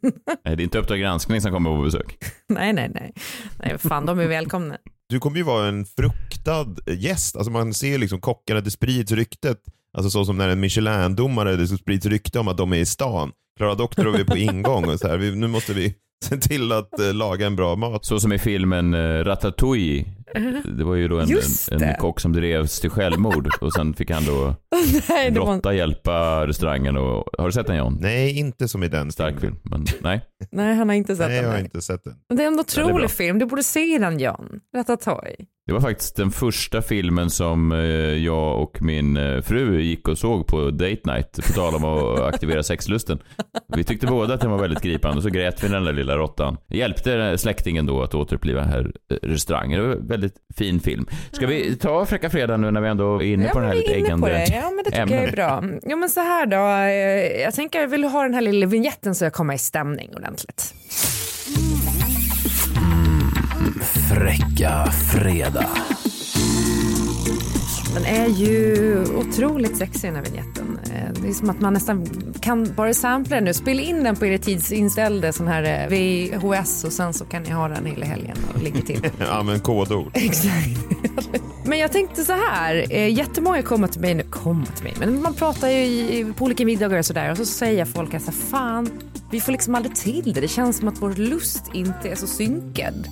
Nej, 0.45 0.57
det 0.57 0.63
är 0.63 0.65
inte 0.65 0.79
Uppdrag 0.79 1.01
granskning 1.01 1.41
som 1.41 1.53
kommer 1.53 1.77
på 1.77 1.83
besök. 1.83 2.19
nej, 2.49 2.73
nej, 2.73 2.91
nej. 2.95 3.13
Nej, 3.59 3.79
fan, 3.79 4.07
de 4.07 4.19
är 4.19 4.27
välkomna. 4.27 4.77
Du 5.09 5.21
kommer 5.21 5.37
ju 5.37 5.43
vara 5.43 5.69
en 5.69 5.87
fruktad 5.87 6.77
gäst. 6.87 7.37
Alltså 7.37 7.51
man 7.51 7.75
ser 7.75 7.99
liksom 7.99 8.21
kockarna, 8.21 8.61
det 8.61 8.71
sprids 8.71 9.13
ryktet. 9.13 9.59
Alltså 9.97 10.11
så 10.11 10.25
som 10.25 10.39
när 10.39 10.49
en 10.49 10.61
Michelin-domare, 10.61 11.57
det 11.57 11.67
sprids 11.67 12.07
rykte 12.07 12.39
om 12.39 12.49
att 12.49 12.57
de 12.57 12.73
är 12.73 12.77
i 12.77 12.87
stan. 12.87 13.33
Klara 13.57 13.75
Doktorov 13.75 14.15
är 14.15 14.25
på 14.25 14.37
ingång 14.37 14.85
och 14.85 15.01
så 15.01 15.09
här. 15.09 15.17
Vi, 15.17 15.37
nu 15.37 15.47
måste 15.47 15.75
vi 15.75 15.95
se 16.25 16.37
till 16.49 16.73
att 16.73 17.01
eh, 17.01 17.15
laga 17.15 17.47
en 17.47 17.57
bra 17.57 17.77
mat. 17.77 18.05
Så 18.05 18.21
som 18.21 18.33
i 18.33 18.39
filmen 18.39 18.95
eh, 18.95 19.25
Ratatouille. 19.25 20.05
Det 20.79 20.85
var 20.85 20.95
ju 20.95 21.09
då 21.09 21.21
en, 21.21 21.29
Just 21.29 21.73
en, 21.73 21.83
en 21.83 21.89
det. 21.89 21.97
kock 22.01 22.21
som 22.21 22.33
drevs 22.33 22.81
till 22.81 22.91
självmord 22.91 23.49
och 23.61 23.73
sen 23.73 23.95
fick 23.95 24.11
han 24.11 24.25
då 24.25 24.55
nej, 25.09 25.31
det 25.31 25.41
var, 25.41 25.73
hjälpa 25.73 26.47
restaurangen 26.47 26.97
och... 26.97 27.25
Har 27.39 27.47
du 27.47 27.53
sett 27.53 27.67
den 27.67 27.77
John? 27.77 27.99
Nej, 28.01 28.39
inte 28.39 28.69
som 28.69 28.83
i 28.83 28.89
den 28.89 29.13
Stark 29.13 29.41
film, 29.41 29.57
men 29.63 29.85
nej. 30.03 30.21
nej, 30.51 30.75
han 30.77 30.89
har 30.89 30.97
inte 30.97 31.17
sett 31.17 31.27
Nej, 31.29 31.37
jag 31.37 31.45
den. 31.45 31.53
har 31.53 31.59
inte 31.59 31.81
sett 31.83 32.05
den. 32.05 32.15
Men 32.29 32.37
Det 32.37 32.43
är 32.43 32.47
en 32.47 32.61
otrolig 32.61 32.95
bra. 32.97 33.09
film, 33.09 33.39
du 33.39 33.47
borde 33.47 33.63
se 33.63 33.99
den 33.99 34.19
John. 34.19 34.61
Ratatouille. 34.77 35.37
Det 35.67 35.73
var 35.73 35.81
faktiskt 35.81 36.17
den 36.17 36.31
första 36.31 36.83
filmen 36.83 37.31
som 37.31 37.73
eh, 37.73 37.79
jag 38.25 38.63
och 38.63 38.83
min 38.83 39.17
eh, 39.17 39.41
fru 39.43 39.81
gick 39.81 40.09
och 40.09 40.19
såg 40.19 40.47
på 40.47 40.71
date 40.71 41.01
night, 41.05 41.33
på 41.47 41.53
tal 41.53 41.75
om 41.75 41.85
att 41.85 42.21
aktivera 42.35 42.63
sexlusten. 42.63 43.19
Vi 43.77 43.85
tyckte 43.85 44.07
båda 44.07 44.35
att 44.35 44.41
den 44.41 44.51
var 44.51 44.59
väldigt 44.59 44.83
gripande 44.83 45.17
och 45.17 45.23
så 45.23 45.29
grät 45.29 45.65
vi 45.65 45.69
den 45.69 45.85
där 45.85 45.93
lilla 45.93 46.17
råttan. 46.17 46.57
Hjälpte 46.69 47.39
släktingen 47.39 47.87
då 47.87 48.03
att 48.03 48.15
återuppliva 48.15 48.61
den 48.61 48.69
här 48.71 48.93
eh, 49.11 49.17
restaurangen. 49.23 49.81
Det 49.81 49.87
var 49.87 49.95
en 49.95 50.07
väldigt 50.07 50.35
fin 50.57 50.81
film. 50.81 51.07
Ska 51.33 51.47
vi 51.47 51.77
ta 51.77 52.07
Fräcka 52.07 52.31
Fredag 52.31 52.57
nu 52.57 52.71
när 52.71 52.81
vi 52.81 52.89
ändå 52.89 53.17
är 53.23 53.27
inne 53.27 53.49
på 53.49 53.59
den 53.61 53.69
här 53.69 53.75
lite 53.77 53.95
äggande 53.95 54.29
det. 54.29 54.47
Ja, 54.55 54.71
men 54.71 54.77
det 54.85 54.91
tycker 54.91 55.15
jag 55.17 55.25
är 55.25 55.33
bra. 55.33 55.65
Ja, 55.83 55.97
men 55.97 56.09
så 56.09 56.21
här 56.21 56.47
då. 56.47 56.57
eh, 56.57 57.43
Jag 57.43 57.55
tänker, 57.55 57.87
vill 57.87 58.03
du 58.03 58.09
ha 58.09 58.23
den 58.23 58.35
här 58.35 58.41
lilla 58.43 58.67
vignetten 58.67 59.15
så 59.15 59.25
jag 59.25 59.33
kommer 59.33 59.55
i 59.55 59.59
stämning 59.59 60.11
ordentligt? 60.17 60.75
Fräcka 63.99 64.91
fredag. 65.13 65.67
Den 67.95 68.05
är 68.05 68.27
ju 68.29 68.99
otroligt 69.17 69.77
sexig 69.77 70.09
den 70.13 70.17
här 70.17 70.23
vignetten. 70.25 70.79
Eh, 70.85 71.23
Det 71.23 71.29
är 71.29 71.33
som 71.33 71.51
att 71.51 71.61
man 71.61 71.73
nästan 71.73 72.07
kan 72.41 72.75
bara 72.77 72.95
sampla 72.95 73.37
den 73.37 73.45
nu. 73.45 73.55
Spela 73.55 73.83
in 73.83 74.05
den 74.05 74.17
på 74.17 74.27
er 74.27 74.39
tidsinställde 74.39 75.33
sån 75.33 75.49
här 75.49 75.63
eh, 75.63 75.89
VHS 75.89 76.85
och 76.85 76.93
sen 76.93 77.15
så 77.15 77.25
kan 77.25 77.43
ni 77.43 77.51
ha 77.51 77.69
den 77.69 77.87
hela 77.87 78.07
helgen 78.07 78.37
och 78.55 78.63
ligga 78.63 78.81
till. 78.83 79.11
Använd 79.31 79.63
kodord. 79.63 80.11
Exakt. 80.15 80.79
Men 81.65 81.79
jag 81.79 81.93
tänkte 81.93 82.25
så 82.25 82.33
här, 82.33 82.87
eh, 82.91 83.09
jättemånga 83.15 83.63
kommer 83.63 83.89
till 83.89 84.01
mig 84.01 84.15
nu, 84.15 84.23
kommer 84.23 84.67
till 84.67 84.85
mig, 84.85 84.95
men 84.99 85.23
man 85.23 85.35
pratar 85.35 85.69
ju 85.69 85.77
i, 85.85 86.33
på 86.37 86.45
olika 86.45 86.65
middagar 86.65 86.99
och 86.99 87.07
sådär 87.07 87.31
och 87.31 87.37
så 87.37 87.45
säger 87.47 87.85
folk 87.85 88.15
att 88.15 88.35
fan, 88.51 88.91
vi 89.31 89.41
får 89.41 89.53
liksom 89.53 89.75
aldrig 89.75 89.95
till 89.97 90.33
det. 90.35 90.41
Det 90.41 90.49
känns 90.49 90.77
som 90.79 90.89
att 90.89 91.03
vår 91.03 91.11
lust 91.15 91.63
inte 91.75 92.09
är 92.09 92.15
så 92.15 92.27
synkad. 92.27 93.09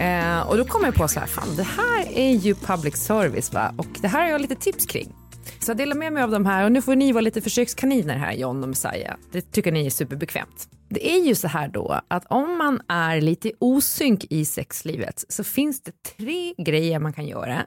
Eh, 0.00 0.48
och 0.48 0.56
då 0.56 0.64
kom 0.64 0.84
jag 0.84 0.94
på 0.94 1.08
så 1.08 1.20
här, 1.20 1.26
fan 1.26 1.56
det 1.56 1.62
här 1.62 2.18
är 2.18 2.30
ju 2.30 2.54
public 2.54 2.96
service 2.96 3.52
va? 3.52 3.74
Och 3.76 3.86
det 4.00 4.08
här 4.08 4.22
har 4.22 4.30
jag 4.30 4.40
lite 4.40 4.54
tips 4.54 4.86
kring. 4.86 5.14
Så 5.58 5.70
jag 5.70 5.76
delar 5.76 5.96
med 5.96 6.12
mig 6.12 6.22
av 6.22 6.30
de 6.30 6.46
här 6.46 6.64
och 6.64 6.72
nu 6.72 6.82
får 6.82 6.96
ni 6.96 7.12
vara 7.12 7.20
lite 7.20 7.40
försökskaniner 7.40 8.16
här 8.16 8.32
John 8.32 8.62
och 8.62 8.68
Messiah. 8.68 9.14
Det 9.32 9.52
tycker 9.52 9.72
ni 9.72 9.86
är 9.86 9.90
superbekvämt. 9.90 10.68
Det 10.88 11.10
är 11.10 11.24
ju 11.24 11.34
så 11.34 11.48
här 11.48 11.68
då 11.68 12.00
att 12.08 12.26
om 12.26 12.58
man 12.58 12.80
är 12.88 13.20
lite 13.20 13.52
osynk 13.58 14.24
i 14.30 14.44
sexlivet 14.44 15.24
så 15.28 15.44
finns 15.44 15.82
det 15.82 15.92
tre 16.16 16.54
grejer 16.58 16.98
man 16.98 17.12
kan 17.12 17.26
göra. 17.26 17.66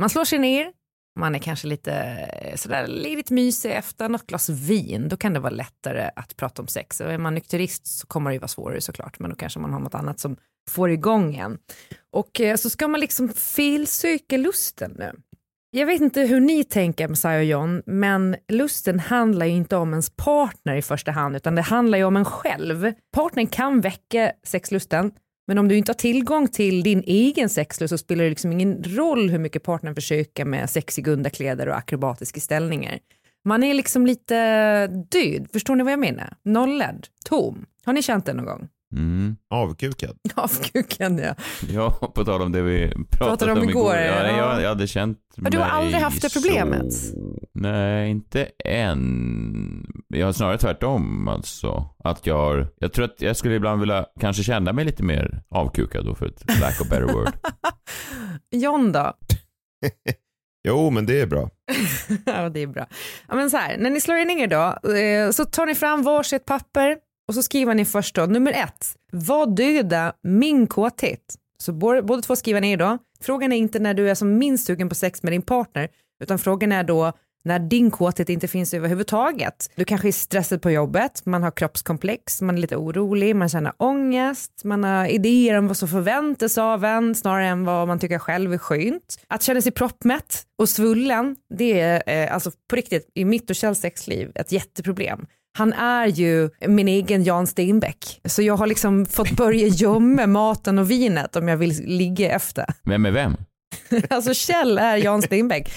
Man 0.00 0.10
slår 0.10 0.24
sig 0.24 0.38
ner, 0.38 0.72
man 1.18 1.34
är 1.34 1.38
kanske 1.38 1.68
lite 1.68 1.92
eh, 2.42 2.56
sådär 2.56 2.86
lite 2.86 3.34
mysig 3.34 3.72
efter 3.72 4.08
något 4.08 4.26
glas 4.26 4.48
vin, 4.48 5.08
då 5.08 5.16
kan 5.16 5.32
det 5.32 5.40
vara 5.40 5.52
lättare 5.52 6.10
att 6.16 6.36
prata 6.36 6.62
om 6.62 6.68
sex. 6.68 7.00
Och 7.00 7.12
är 7.12 7.18
man 7.18 7.34
nykterist 7.34 7.86
så 7.86 8.06
kommer 8.06 8.30
det 8.30 8.34
ju 8.34 8.40
vara 8.40 8.48
svårare 8.48 8.80
såklart, 8.80 9.18
men 9.18 9.30
då 9.30 9.36
kanske 9.36 9.60
man 9.60 9.72
har 9.72 9.80
något 9.80 9.94
annat 9.94 10.20
som 10.20 10.36
får 10.70 10.90
igång 10.90 11.34
en. 11.34 11.58
Och 12.12 12.40
eh, 12.40 12.56
så 12.56 12.70
ska 12.70 12.88
man 12.88 13.00
liksom 13.00 13.28
felsöka 13.28 14.36
lusten 14.36 14.94
nu. 14.98 15.12
Jag 15.74 15.86
vet 15.86 16.00
inte 16.00 16.20
hur 16.20 16.40
ni 16.40 16.64
tänker 16.64 17.08
Messiah 17.08 17.36
och 17.36 17.44
John, 17.44 17.82
men 17.86 18.36
lusten 18.48 19.00
handlar 19.00 19.46
ju 19.46 19.52
inte 19.52 19.76
om 19.76 19.90
ens 19.90 20.10
partner 20.10 20.76
i 20.76 20.82
första 20.82 21.10
hand, 21.10 21.36
utan 21.36 21.54
det 21.54 21.62
handlar 21.62 21.98
ju 21.98 22.04
om 22.04 22.16
en 22.16 22.24
själv. 22.24 22.92
Partnern 23.12 23.46
kan 23.46 23.80
väcka 23.80 24.32
sexlusten, 24.42 25.12
men 25.52 25.58
om 25.58 25.68
du 25.68 25.76
inte 25.76 25.90
har 25.90 25.94
tillgång 25.94 26.48
till 26.48 26.82
din 26.82 27.02
egen 27.06 27.48
sexlust 27.48 27.90
så 27.90 27.98
spelar 27.98 28.24
det 28.24 28.30
liksom 28.30 28.52
ingen 28.52 28.84
roll 28.84 29.30
hur 29.30 29.38
mycket 29.38 29.62
partnern 29.62 29.94
försöker 29.94 30.44
med 30.44 30.70
sexiga 30.70 31.12
underkläder 31.12 31.68
och 31.68 31.76
akrobatiska 31.76 32.40
ställningar. 32.40 32.98
Man 33.44 33.62
är 33.62 33.74
liksom 33.74 34.06
lite 34.06 34.86
död, 34.86 35.46
förstår 35.52 35.76
ni 35.76 35.82
vad 35.82 35.92
jag 35.92 36.00
menar? 36.00 36.34
Nollad, 36.44 37.06
tom. 37.24 37.66
Har 37.84 37.92
ni 37.92 38.02
känt 38.02 38.26
det 38.26 38.32
någon 38.32 38.44
gång? 38.44 38.68
Mm. 38.92 39.36
Avkukad. 39.50 40.16
Avkukad 40.34 41.20
ja. 41.20 41.34
Ja, 41.72 42.12
på 42.14 42.24
tal 42.24 42.42
om 42.42 42.52
det 42.52 42.62
vi 42.62 42.88
pratade, 42.88 43.08
Pratade 43.10 43.52
om 43.52 43.68
igår, 43.68 43.94
Ja, 43.94 44.22
nej, 44.22 44.30
ja. 44.30 44.36
jag, 44.36 44.62
jag 44.62 44.68
hade 44.68 44.86
känt 44.86 45.18
Men 45.36 45.52
du 45.52 45.58
har 45.58 45.66
aldrig 45.66 46.02
haft 46.02 46.22
det 46.22 46.32
problemet? 46.32 46.92
Så... 46.92 47.38
Nej, 47.62 48.10
inte 48.10 48.48
än. 48.64 49.86
Jag 50.08 50.26
har 50.26 50.32
snarare 50.32 50.58
tvärtom 50.58 51.28
alltså. 51.28 51.88
Att 52.04 52.26
jag 52.26 52.36
har, 52.36 52.72
jag 52.76 52.92
tror 52.92 53.04
att 53.04 53.20
jag 53.22 53.36
skulle 53.36 53.54
ibland 53.54 53.80
vilja 53.80 54.06
kanske 54.20 54.42
känna 54.42 54.72
mig 54.72 54.84
lite 54.84 55.02
mer 55.02 55.42
avkukad 55.50 56.04
då 56.04 56.14
för 56.14 56.26
ett 56.26 56.60
lack 56.60 56.80
of 56.80 56.88
better 56.88 57.12
word. 57.12 57.28
John 58.50 58.92
då? 58.92 59.12
Jo, 60.68 60.90
men 60.90 61.06
det 61.06 61.20
är 61.20 61.26
bra. 61.26 61.50
ja, 62.26 62.48
det 62.48 62.60
är 62.60 62.66
bra. 62.66 62.86
Ja, 63.28 63.34
men 63.34 63.50
så 63.50 63.56
här, 63.56 63.78
när 63.78 63.90
ni 63.90 64.00
slår 64.00 64.16
er 64.16 64.24
ner 64.24 64.46
då, 64.46 64.90
eh, 64.90 65.30
så 65.30 65.44
tar 65.44 65.66
ni 65.66 65.74
fram 65.74 66.02
varsitt 66.02 66.44
papper 66.44 66.96
och 67.28 67.34
så 67.34 67.42
skriver 67.42 67.74
ni 67.74 67.84
först 67.84 68.14
då, 68.14 68.26
nummer 68.26 68.52
ett, 68.52 68.96
vad 69.12 69.56
döda 69.56 70.12
min 70.22 70.66
kåthet? 70.66 71.34
Så 71.58 71.72
båda, 71.72 72.02
båda 72.02 72.22
två 72.22 72.36
skriver 72.36 72.60
ner 72.60 72.76
då. 72.76 72.98
Frågan 73.20 73.52
är 73.52 73.56
inte 73.56 73.78
när 73.78 73.94
du 73.94 74.10
är 74.10 74.14
som 74.14 74.38
minst 74.38 74.66
sugen 74.66 74.88
på 74.88 74.94
sex 74.94 75.22
med 75.22 75.32
din 75.32 75.42
partner, 75.42 75.88
utan 76.22 76.38
frågan 76.38 76.72
är 76.72 76.84
då 76.84 77.12
när 77.44 77.58
din 77.58 77.90
kåthet 77.90 78.28
inte 78.28 78.48
finns 78.48 78.74
överhuvudtaget. 78.74 79.70
Du 79.74 79.84
kanske 79.84 80.08
är 80.08 80.12
stressad 80.12 80.62
på 80.62 80.70
jobbet, 80.70 81.26
man 81.26 81.42
har 81.42 81.50
kroppskomplex, 81.50 82.42
man 82.42 82.56
är 82.56 82.60
lite 82.60 82.76
orolig, 82.76 83.36
man 83.36 83.48
känner 83.48 83.72
ångest, 83.76 84.52
man 84.64 84.84
har 84.84 85.06
idéer 85.06 85.58
om 85.58 85.68
vad 85.68 85.76
som 85.76 85.88
förväntas 85.88 86.58
av 86.58 86.84
en 86.84 87.14
snarare 87.14 87.46
än 87.46 87.64
vad 87.64 87.88
man 87.88 87.98
tycker 87.98 88.18
själv 88.18 88.52
är 88.52 88.58
skönt. 88.58 89.20
Att 89.28 89.42
känna 89.42 89.60
sig 89.60 89.72
proppmätt 89.72 90.42
och 90.58 90.68
svullen, 90.68 91.36
det 91.58 91.80
är 91.80 92.02
eh, 92.06 92.34
alltså 92.34 92.50
på 92.70 92.76
riktigt 92.76 93.10
i 93.14 93.24
mitt 93.24 93.50
och 93.50 93.56
Kjells 93.56 93.80
sexliv 93.80 94.32
ett 94.34 94.52
jätteproblem. 94.52 95.26
Han 95.58 95.72
är 95.72 96.06
ju 96.06 96.50
min 96.66 96.88
egen 96.88 97.24
Jan 97.24 97.46
Stenbeck, 97.46 98.20
så 98.24 98.42
jag 98.42 98.56
har 98.56 98.66
liksom 98.66 99.06
fått 99.06 99.30
börja 99.30 99.66
gömma 99.66 100.26
maten 100.26 100.78
och 100.78 100.90
vinet 100.90 101.36
om 101.36 101.48
jag 101.48 101.56
vill 101.56 101.82
ligga 101.84 102.30
efter. 102.30 102.64
Vem 102.82 103.06
är 103.06 103.10
vem? 103.10 103.36
Alltså 104.10 104.34
Kjell 104.34 104.78
är 104.78 104.96
Jan 104.96 105.22
Stenbeck. 105.22 105.72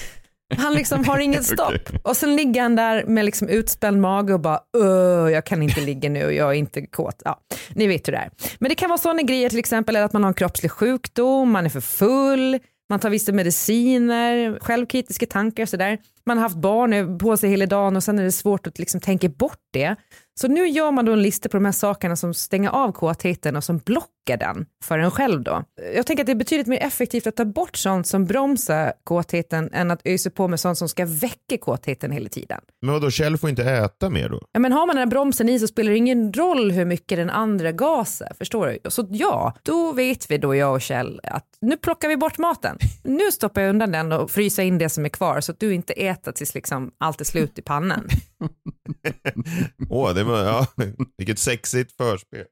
Han 0.58 0.74
liksom 0.74 1.04
har 1.06 1.20
inget 1.20 1.46
stopp. 1.46 1.74
Okej. 1.86 2.00
Och 2.04 2.18
sen 2.18 2.36
ligger 2.36 2.62
han 2.62 2.76
där 2.76 3.06
med 3.06 3.26
liksom 3.26 3.50
utspänd 3.50 4.02
mage 4.02 4.34
och 4.34 4.40
bara 4.40 4.60
Öh, 4.78 5.32
jag 5.32 5.46
kan 5.46 5.64
inte 5.64 5.82
ligga 5.82 6.10
nu, 6.10 6.20
jag 6.20 6.50
är 6.50 6.54
inte 6.54 6.86
kåt. 6.86 7.22
Ja, 7.26 7.40
ni 7.74 7.88
vet 7.88 8.08
hur 8.08 8.12
det 8.14 8.20
är. 8.20 8.30
Men 8.60 8.70
det 8.70 8.76
kan 8.76 8.90
vara 8.90 8.98
sådana 8.98 9.22
grejer 9.22 9.50
till 9.50 9.60
exempel 9.60 9.96
att 9.96 10.14
man 10.14 10.24
har 10.24 10.28
en 10.28 10.34
kroppslig 10.34 10.72
sjukdom, 10.72 11.52
man 11.52 11.66
är 11.66 11.70
för 11.70 11.82
full, 11.82 12.60
man 12.90 13.00
tar 13.00 13.10
vissa 13.10 13.32
mediciner, 13.32 14.60
självkritiska 14.62 15.26
tankar 15.26 15.64
och 15.64 15.70
sådär. 15.70 15.98
Man 16.26 16.38
har 16.38 16.44
haft 16.44 16.56
barn 16.58 17.18
på 17.20 17.38
sig 17.38 17.50
hela 17.50 17.66
dagen 17.66 17.96
och 17.96 18.04
sen 18.04 18.20
är 18.20 18.24
det 18.24 18.32
svårt 18.32 18.68
att 18.68 18.80
liksom 18.80 19.02
tänka 19.02 19.30
bort 19.30 19.60
det. 19.74 19.96
Så 20.40 20.48
nu 20.48 20.68
gör 20.68 20.92
man 20.92 21.06
då 21.06 21.12
en 21.12 21.22
lista 21.22 21.50
på 21.50 21.58
de 21.58 21.66
här 21.66 21.72
sakerna 21.72 22.16
som 22.16 22.34
stänger 22.34 22.70
av 22.70 22.92
kåtheten 22.92 23.56
och 23.56 23.64
som 23.64 23.78
blockar 23.78 24.38
den 24.38 24.66
för 24.84 25.00
en 25.00 25.12
själv 25.12 25.44
då. 25.44 25.64
Jag 25.96 26.08
tänker 26.08 26.24
att 26.24 26.26
det 26.26 26.32
är 26.32 26.36
betydligt 26.36 26.68
mer 26.68 26.84
effektivt 26.84 27.28
att 27.28 27.36
ta 27.36 27.46
bort 27.46 27.76
sånt 27.78 28.08
som 28.08 28.26
bromsar 28.26 28.94
kåtheten 29.04 29.70
än 29.74 29.92
att 29.92 30.02
ösa 30.06 30.30
på 30.30 30.48
med 30.48 30.60
sånt 30.60 30.78
som 30.78 30.90
ska 30.90 31.06
väcka 31.06 31.58
kåtheten 31.62 32.12
hela 32.12 32.30
tiden. 32.30 32.62
Men 32.82 32.94
vadå, 32.94 33.12
Kjell 33.12 33.38
får 33.38 33.50
inte 33.50 33.64
äta 33.64 34.10
mer 34.10 34.30
då? 34.30 34.42
Ja, 34.52 34.60
men 34.60 34.72
har 34.72 34.88
man 34.88 34.96
den 34.96 35.08
här 35.08 35.12
bromsen 35.12 35.50
i 35.50 35.60
så 35.60 35.68
spelar 35.68 35.92
det 35.92 35.98
ingen 35.98 36.34
roll 36.34 36.72
hur 36.72 36.86
mycket 36.86 37.18
den 37.18 37.30
andra 37.30 37.72
gasar, 37.72 38.32
förstår 38.38 38.68
du? 38.68 38.90
Så 38.92 39.08
ja, 39.10 39.54
då 39.64 39.92
vet 39.92 40.32
vi 40.32 40.38
då 40.38 40.56
jag 40.56 40.74
och 40.74 40.82
Kjell 40.82 41.20
att 41.24 41.46
nu 41.62 41.78
plockar 41.78 42.08
vi 42.08 42.18
bort 42.18 42.38
maten. 42.38 42.78
Nu 43.04 43.32
stoppar 43.32 43.62
jag 43.62 43.70
undan 43.70 43.92
den 43.92 44.12
och 44.12 44.32
fryser 44.32 44.64
in 44.64 44.78
det 44.78 44.90
som 44.90 45.06
är 45.06 45.10
kvar 45.10 45.42
så 45.42 45.52
att 45.52 45.60
du 45.60 45.74
inte 45.74 45.94
äter 45.94 46.32
tills 46.32 46.56
liksom 46.56 46.92
allt 46.98 47.22
är 47.22 47.26
slut 47.26 47.60
i 47.60 47.62
pannan. 47.62 48.08
Åh, 49.90 50.14
det 50.14 50.24
var, 50.24 50.44
ja, 50.44 50.68
vilket 51.18 51.40
sexigt 51.40 51.98
förspel. 51.98 52.46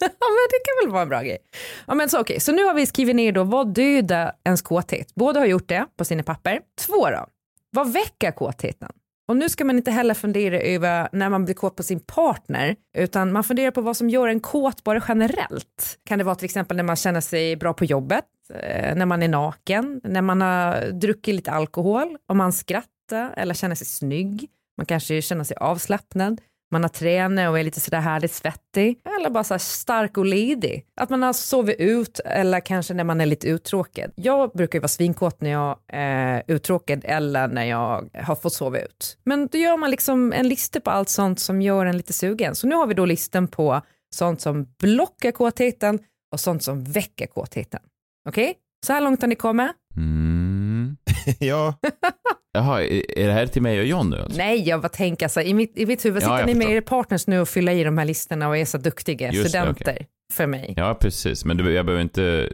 ja 0.00 0.08
men 0.08 0.48
det 0.50 0.60
kan 0.64 0.86
väl 0.86 0.92
vara 0.92 1.02
en 1.02 1.08
bra 1.08 1.22
grej. 1.22 1.38
Ja 1.86 1.94
men 1.94 2.08
så 2.08 2.20
okay. 2.20 2.40
så 2.40 2.52
nu 2.52 2.64
har 2.64 2.74
vi 2.74 2.86
skrivit 2.86 3.16
ner 3.16 3.32
då 3.32 3.44
vad 3.44 3.74
dödar 3.74 4.32
ens 4.44 4.62
kåthet. 4.62 5.14
Båda 5.14 5.40
har 5.40 5.46
gjort 5.46 5.68
det 5.68 5.86
på 5.98 6.04
sina 6.04 6.22
papper. 6.22 6.60
Två 6.86 7.10
då, 7.10 7.26
vad 7.70 7.92
väcker 7.92 8.30
kåtheten? 8.30 8.92
Och 9.28 9.36
nu 9.36 9.48
ska 9.48 9.64
man 9.64 9.76
inte 9.76 9.90
heller 9.90 10.14
fundera 10.14 10.60
över 10.60 11.08
när 11.12 11.28
man 11.28 11.44
blir 11.44 11.54
kåt 11.54 11.76
på 11.76 11.82
sin 11.82 12.00
partner, 12.00 12.76
utan 12.96 13.32
man 13.32 13.44
funderar 13.44 13.70
på 13.70 13.80
vad 13.80 13.96
som 13.96 14.10
gör 14.10 14.28
en 14.28 14.40
kåt 14.40 14.84
bara 14.84 15.02
generellt. 15.08 15.98
Kan 16.04 16.18
det 16.18 16.24
vara 16.24 16.34
till 16.34 16.44
exempel 16.44 16.76
när 16.76 16.84
man 16.84 16.96
känner 16.96 17.20
sig 17.20 17.56
bra 17.56 17.74
på 17.74 17.84
jobbet, 17.84 18.24
eh, 18.54 18.94
när 18.94 19.06
man 19.06 19.22
är 19.22 19.28
naken, 19.28 20.00
när 20.04 20.22
man 20.22 20.40
har 20.40 20.90
druckit 20.90 21.34
lite 21.34 21.50
alkohol, 21.50 22.16
om 22.26 22.36
man 22.36 22.52
skrattar 22.52 23.34
eller 23.36 23.54
känner 23.54 23.74
sig 23.74 23.86
snygg, 23.86 24.48
man 24.76 24.86
kanske 24.86 25.22
känner 25.22 25.44
sig 25.44 25.56
avslappnad, 25.56 26.40
man 26.72 26.82
har 26.82 26.88
tränat 26.88 27.50
och 27.50 27.58
är 27.58 27.64
lite 27.64 27.80
sådär 27.80 28.00
härligt 28.00 28.32
svettig 28.32 29.00
eller 29.16 29.30
bara 29.30 29.44
så 29.44 29.58
stark 29.58 30.18
och 30.18 30.26
ledig. 30.26 30.86
Att 31.00 31.10
man 31.10 31.22
har 31.22 31.32
sovit 31.32 31.80
ut 31.80 32.18
eller 32.18 32.60
kanske 32.60 32.94
när 32.94 33.04
man 33.04 33.20
är 33.20 33.26
lite 33.26 33.48
uttråkad. 33.48 34.12
Jag 34.14 34.50
brukar 34.52 34.76
ju 34.76 34.80
vara 34.80 34.88
svinkåt 34.88 35.40
när 35.40 35.50
jag 35.50 35.78
är 35.88 36.42
uttråkad 36.46 37.04
eller 37.04 37.48
när 37.48 37.64
jag 37.64 38.10
har 38.14 38.34
fått 38.34 38.52
sova 38.52 38.78
ut. 38.78 39.18
Men 39.24 39.46
då 39.46 39.58
gör 39.58 39.76
man 39.76 39.90
liksom 39.90 40.32
en 40.32 40.48
lista 40.48 40.80
på 40.80 40.90
allt 40.90 41.08
sånt 41.08 41.40
som 41.40 41.62
gör 41.62 41.86
en 41.86 41.96
lite 41.96 42.12
sugen. 42.12 42.54
Så 42.54 42.66
nu 42.66 42.74
har 42.74 42.86
vi 42.86 42.94
då 42.94 43.04
listan 43.04 43.48
på 43.48 43.82
sånt 44.14 44.40
som 44.40 44.66
blockar 44.78 45.30
kåtheten 45.30 45.98
och 46.32 46.40
sånt 46.40 46.62
som 46.62 46.84
väcker 46.84 47.26
kåtheten. 47.26 47.80
Okej? 48.28 48.54
Så 48.86 48.92
här 48.92 49.00
långt 49.00 49.20
har 49.20 49.28
ni 49.28 49.34
kommit? 49.34 49.70
Mm. 49.96 50.96
ja, 51.38 51.74
Jaha, 52.54 52.82
är 52.82 53.26
det 53.26 53.32
här 53.32 53.46
till 53.46 53.62
mig 53.62 53.80
och 53.80 53.86
John 53.86 54.10
nu 54.10 54.16
alltså? 54.16 54.38
Nej, 54.38 54.68
jag 54.68 54.80
bara 54.80 54.88
tänker 54.88 55.28
så 55.28 55.40
här, 55.40 55.46
i 55.46 55.54
mitt, 55.54 55.72
i 55.78 55.86
mitt 55.86 56.04
huvud 56.04 56.22
Ja, 56.22 56.38
sitter 56.38 56.46
ni 56.46 56.54
med 56.54 56.70
era 56.70 56.82
partners 56.82 57.26
nu 57.26 57.40
och 57.40 57.48
fyller 57.48 57.72
i 57.72 57.84
de 57.84 57.98
här 57.98 58.04
listorna 58.04 58.48
och 58.48 58.56
är 58.56 58.64
så 58.64 58.78
duktiga 58.78 59.32
Just 59.32 59.42
det, 59.42 59.48
studenter 59.48 60.06
för 60.32 60.46
mig. 60.46 60.74
Ja, 60.76 60.94
precis. 61.00 61.44
Men 61.44 61.56
du, 61.56 61.72
jag 61.72 61.86
behöver 61.86 62.02
inte 62.02 62.48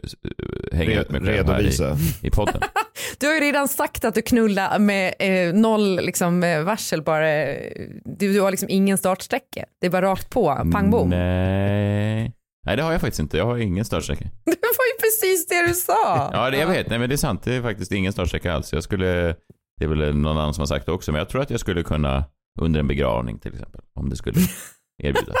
eh, 0.71 0.77
hänga 0.77 0.91
Re- 0.91 1.01
ut 1.01 1.09
mig 1.09 1.21
själv 1.21 1.47
här 1.47 1.61
i, 1.61 2.27
i 2.27 2.31
podden. 2.31 2.61
Du 3.19 3.27
har 3.27 3.33
ju 3.33 3.39
redan 3.39 3.67
sagt 3.67 4.05
att 4.05 4.15
du 4.15 4.21
knullar 4.21 4.79
med 4.79 5.13
eh, 5.19 5.53
noll 5.53 5.95
liksom, 5.95 6.43
eh, 6.43 6.61
varsel 6.63 7.01
bara. 7.01 7.27
Du, 8.05 8.33
du 8.33 8.41
har 8.41 8.51
liksom 8.51 8.69
ingen 8.69 8.97
startsträcka. 8.97 9.65
Det 9.81 9.87
är 9.87 9.91
bara 9.91 10.01
rakt 10.05 10.29
på, 10.29 10.55
pang 10.73 10.91
bom. 10.91 11.09
Nej. 11.09 12.33
Nej, 12.65 12.77
det 12.77 12.83
har 12.83 12.91
jag 12.91 13.01
faktiskt 13.01 13.19
inte. 13.19 13.37
Jag 13.37 13.45
har 13.45 13.57
ingen 13.57 13.85
startsträcka. 13.85 14.25
Det 14.45 14.77
var 14.77 14.85
ju 14.85 14.99
precis 15.01 15.47
det 15.47 15.67
du 15.67 15.73
sa. 15.73 16.29
Ja, 16.33 16.49
det, 16.49 16.57
jag 16.57 16.67
vet. 16.67 16.89
Nej, 16.89 16.99
men 16.99 17.09
det 17.09 17.15
är 17.15 17.17
sant. 17.17 17.43
Det 17.43 17.53
är 17.55 17.61
faktiskt 17.61 17.91
ingen 17.91 18.13
startsträcka 18.13 18.53
alls. 18.53 18.73
Jag 18.73 18.83
skulle, 18.83 19.35
det 19.79 19.85
är 19.85 19.89
väl 19.89 20.15
någon 20.15 20.37
annan 20.37 20.53
som 20.53 20.61
har 20.61 20.67
sagt 20.67 20.85
det 20.85 20.91
också, 20.91 21.11
men 21.11 21.19
jag 21.19 21.29
tror 21.29 21.41
att 21.41 21.49
jag 21.49 21.59
skulle 21.59 21.83
kunna 21.83 22.23
under 22.61 22.79
en 22.79 22.87
begravning 22.87 23.39
till 23.39 23.53
exempel, 23.53 23.81
om 23.93 24.09
det 24.09 24.15
skulle 24.15 24.39
erbjudas. 25.03 25.37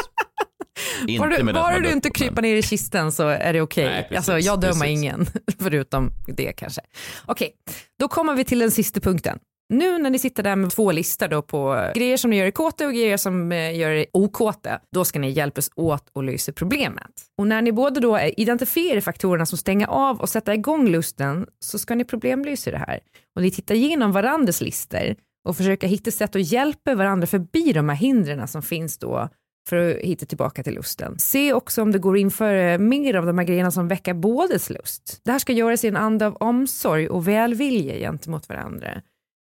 Bara 1.19 1.37
du, 1.37 1.53
bara 1.53 1.79
du 1.79 1.91
inte 1.91 2.09
kryper 2.09 2.41
ner 2.41 2.55
i 2.55 2.61
kisten 2.61 3.11
så 3.11 3.27
är 3.27 3.53
det 3.53 3.61
okej. 3.61 3.85
Nej, 3.85 4.03
precis, 4.03 4.17
alltså, 4.17 4.39
jag 4.39 4.61
dömer 4.61 4.73
precis. 4.73 4.89
ingen, 4.89 5.25
förutom 5.59 6.11
det 6.27 6.51
kanske. 6.51 6.81
Okej, 7.25 7.51
då 7.99 8.07
kommer 8.07 8.35
vi 8.35 8.45
till 8.45 8.59
den 8.59 8.71
sista 8.71 8.99
punkten. 8.99 9.39
Nu 9.73 9.97
när 9.97 10.09
ni 10.09 10.19
sitter 10.19 10.43
där 10.43 10.55
med 10.55 10.71
två 10.71 10.91
listor 10.91 11.27
då 11.27 11.41
på 11.41 11.91
grejer 11.95 12.17
som 12.17 12.29
ni 12.29 12.37
gör 12.37 12.45
er 12.45 12.51
kåta 12.51 12.85
och 12.85 12.93
grejer 12.93 13.17
som 13.17 13.51
eh, 13.51 13.77
gör 13.77 13.89
er 13.89 14.05
okåta, 14.13 14.79
då 14.91 15.05
ska 15.05 15.19
ni 15.19 15.29
hjälpas 15.29 15.71
åt 15.75 16.03
att 16.13 16.23
lösa 16.23 16.51
problemet. 16.51 17.11
Och 17.37 17.47
när 17.47 17.61
ni 17.61 17.71
både 17.71 17.99
då 17.99 18.17
eh, 18.17 18.33
identifierar 18.37 19.01
faktorerna 19.01 19.45
som 19.45 19.57
stänger 19.57 19.87
av 19.87 20.19
och 20.21 20.29
sätter 20.29 20.53
igång 20.53 20.87
lusten 20.87 21.47
så 21.59 21.79
ska 21.79 21.95
ni 21.95 22.05
problemlösa 22.05 22.71
det 22.71 22.77
här. 22.77 22.99
Och 23.35 23.41
ni 23.41 23.51
tittar 23.51 23.75
igenom 23.75 24.11
varandras 24.11 24.61
listor 24.61 25.15
och 25.47 25.57
försöker 25.57 25.87
hitta 25.87 26.11
sätt 26.11 26.35
att 26.35 26.51
hjälpa 26.51 26.95
varandra 26.95 27.27
förbi 27.27 27.73
de 27.73 27.89
här 27.89 27.95
hindren 27.95 28.47
som 28.47 28.61
finns 28.61 28.97
då 28.97 29.29
för 29.69 29.89
att 29.89 29.97
hitta 30.01 30.25
tillbaka 30.25 30.63
till 30.63 30.73
lusten. 30.73 31.19
Se 31.19 31.53
också 31.53 31.81
om 31.81 31.91
det 31.91 31.99
går 31.99 32.17
inför 32.17 32.55
eh, 32.55 32.77
mer 32.77 33.13
av 33.13 33.25
de 33.25 33.37
här 33.37 33.45
grejerna 33.45 33.71
som 33.71 33.87
väcker 33.87 34.13
bådes 34.13 34.69
lust. 34.69 35.21
Det 35.23 35.31
här 35.31 35.39
ska 35.39 35.53
göras 35.53 35.83
i 35.83 35.87
en 35.87 35.97
anda 35.97 36.27
av 36.27 36.35
omsorg 36.35 37.09
och 37.09 37.27
välvilja 37.27 37.95
gentemot 37.95 38.49
varandra. 38.49 39.01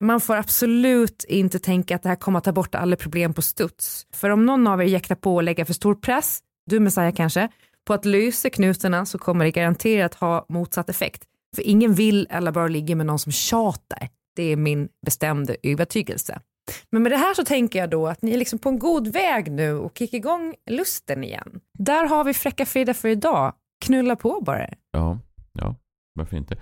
Man 0.03 0.21
får 0.21 0.35
absolut 0.35 1.23
inte 1.23 1.59
tänka 1.59 1.95
att 1.95 2.03
det 2.03 2.09
här 2.09 2.15
kommer 2.15 2.37
att 2.37 2.43
ta 2.43 2.51
bort 2.51 2.75
alla 2.75 2.95
problem 2.95 3.33
på 3.33 3.41
studs. 3.41 4.07
För 4.13 4.29
om 4.29 4.45
någon 4.45 4.67
av 4.67 4.81
er 4.81 4.85
jäktar 4.85 5.15
på 5.15 5.35
och 5.35 5.43
lägger 5.43 5.65
för 5.65 5.73
stor 5.73 5.95
press, 5.95 6.39
du 6.69 6.79
Messiah 6.79 7.13
kanske, 7.13 7.49
på 7.87 7.93
att 7.93 8.05
lösa 8.05 8.49
knutarna 8.49 9.05
så 9.05 9.17
kommer 9.17 9.45
det 9.45 9.51
garanterat 9.51 10.13
ha 10.15 10.45
motsatt 10.49 10.89
effekt. 10.89 11.23
För 11.55 11.63
ingen 11.63 11.93
vill 11.93 12.27
eller 12.29 12.51
bör 12.51 12.69
ligga 12.69 12.95
med 12.95 13.05
någon 13.05 13.19
som 13.19 13.31
tjatar. 13.31 14.09
Det 14.35 14.43
är 14.43 14.55
min 14.55 14.89
bestämda 15.05 15.55
övertygelse. 15.63 16.39
Men 16.89 17.03
med 17.03 17.11
det 17.11 17.17
här 17.17 17.33
så 17.33 17.45
tänker 17.45 17.79
jag 17.79 17.89
då 17.89 18.07
att 18.07 18.21
ni 18.21 18.33
är 18.33 18.37
liksom 18.37 18.59
på 18.59 18.69
en 18.69 18.79
god 18.79 19.07
väg 19.07 19.51
nu 19.51 19.73
och 19.73 19.97
kickar 19.97 20.17
igång 20.17 20.55
lusten 20.69 21.23
igen. 21.23 21.59
Där 21.79 22.05
har 22.05 22.23
vi 22.23 22.33
Fräcka 22.33 22.65
Frida 22.65 22.93
för 22.93 23.09
idag. 23.09 23.53
Knulla 23.85 24.15
på 24.15 24.41
bara. 24.41 24.69
Ja, 24.91 25.19
ja, 25.53 25.75
varför 26.13 26.37
inte? 26.37 26.57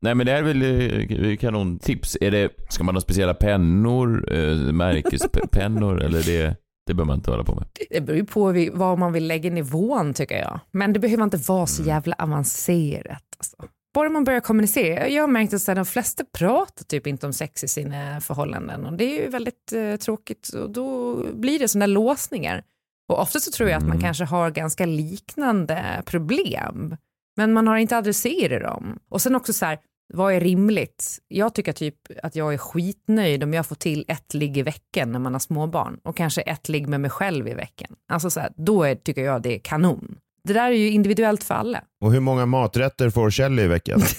Nej 0.00 0.14
men 0.14 0.26
det 0.26 0.32
här 0.32 0.38
är 0.38 0.42
väl 0.42 1.30
eh, 1.30 1.36
kanontips. 1.36 2.16
Är 2.20 2.30
det, 2.30 2.50
ska 2.68 2.84
man 2.84 2.94
ha 2.96 3.00
speciella 3.00 3.34
pennor, 3.34 4.32
eh, 4.34 4.56
märkespennor 4.56 6.02
eller 6.02 6.22
det, 6.22 6.56
det 6.86 6.94
behöver 6.94 7.04
man 7.06 7.16
inte 7.16 7.30
hålla 7.30 7.44
på 7.44 7.54
med? 7.54 7.64
Det 7.90 8.00
beror 8.00 8.16
ju 8.18 8.24
på 8.24 8.44
var 8.78 8.96
man 8.96 9.12
vill 9.12 9.26
lägga 9.26 9.50
nivån 9.50 10.14
tycker 10.14 10.38
jag. 10.38 10.60
Men 10.70 10.92
det 10.92 10.98
behöver 10.98 11.24
inte 11.24 11.36
vara 11.36 11.66
så 11.66 11.82
jävla 11.82 12.14
avancerat. 12.18 13.24
Alltså. 13.38 13.56
Bara 13.94 14.08
man 14.08 14.24
börjar 14.24 14.40
kommunicera. 14.40 15.08
Jag 15.08 15.22
har 15.22 15.28
märkt 15.28 15.54
att 15.54 15.76
de 15.76 15.84
flesta 15.86 16.24
pratar 16.38 16.84
typ 16.84 17.06
inte 17.06 17.26
om 17.26 17.32
sex 17.32 17.64
i 17.64 17.68
sina 17.68 18.20
förhållanden 18.20 18.86
och 18.86 18.92
det 18.92 19.04
är 19.04 19.24
ju 19.24 19.30
väldigt 19.30 19.72
eh, 19.72 19.96
tråkigt 19.96 20.48
och 20.48 20.70
då 20.70 21.16
blir 21.34 21.58
det 21.58 21.68
sådana 21.68 21.86
låsningar. 21.86 22.62
Och 23.08 23.20
ofta 23.20 23.40
så 23.40 23.50
tror 23.50 23.68
jag 23.68 23.76
att 23.76 23.82
man 23.82 23.90
Mm. 23.96 24.02
kanske 24.02 24.24
har 24.24 24.50
ganska 24.50 24.86
liknande 24.86 26.02
problem 26.06 26.96
men 27.38 27.52
man 27.52 27.66
har 27.66 27.76
inte 27.76 27.96
adresserat 27.96 28.62
dem. 28.62 28.98
Och 29.08 29.22
sen 29.22 29.34
också 29.34 29.52
så 29.52 29.66
här, 29.66 29.78
vad 30.14 30.34
är 30.34 30.40
rimligt? 30.40 31.18
Jag 31.28 31.54
tycker 31.54 31.72
typ 31.72 31.96
att 32.22 32.36
jag 32.36 32.54
är 32.54 32.58
skitnöjd 32.58 33.44
om 33.44 33.54
jag 33.54 33.66
får 33.66 33.76
till 33.76 34.04
ett 34.08 34.34
ligg 34.34 34.58
i 34.58 34.62
veckan 34.62 35.12
när 35.12 35.18
man 35.18 35.32
har 35.32 35.40
småbarn 35.40 36.00
och 36.04 36.16
kanske 36.16 36.40
ett 36.40 36.68
ligg 36.68 36.88
med 36.88 37.00
mig 37.00 37.10
själv 37.10 37.48
i 37.48 37.54
veckan. 37.54 37.90
Alltså 38.12 38.30
så 38.30 38.40
här, 38.40 38.52
då 38.56 38.82
är, 38.82 38.94
tycker 38.94 39.22
jag 39.22 39.42
det 39.42 39.54
är 39.54 39.58
kanon. 39.58 40.18
Det 40.44 40.52
där 40.52 40.70
är 40.70 40.76
ju 40.76 40.90
individuellt 40.90 41.44
för 41.44 41.54
alla. 41.54 41.84
Och 42.00 42.12
hur 42.12 42.20
många 42.20 42.46
maträtter 42.46 43.10
får 43.10 43.30
Kjell 43.30 43.58
i 43.58 43.66
veckan? 43.66 44.00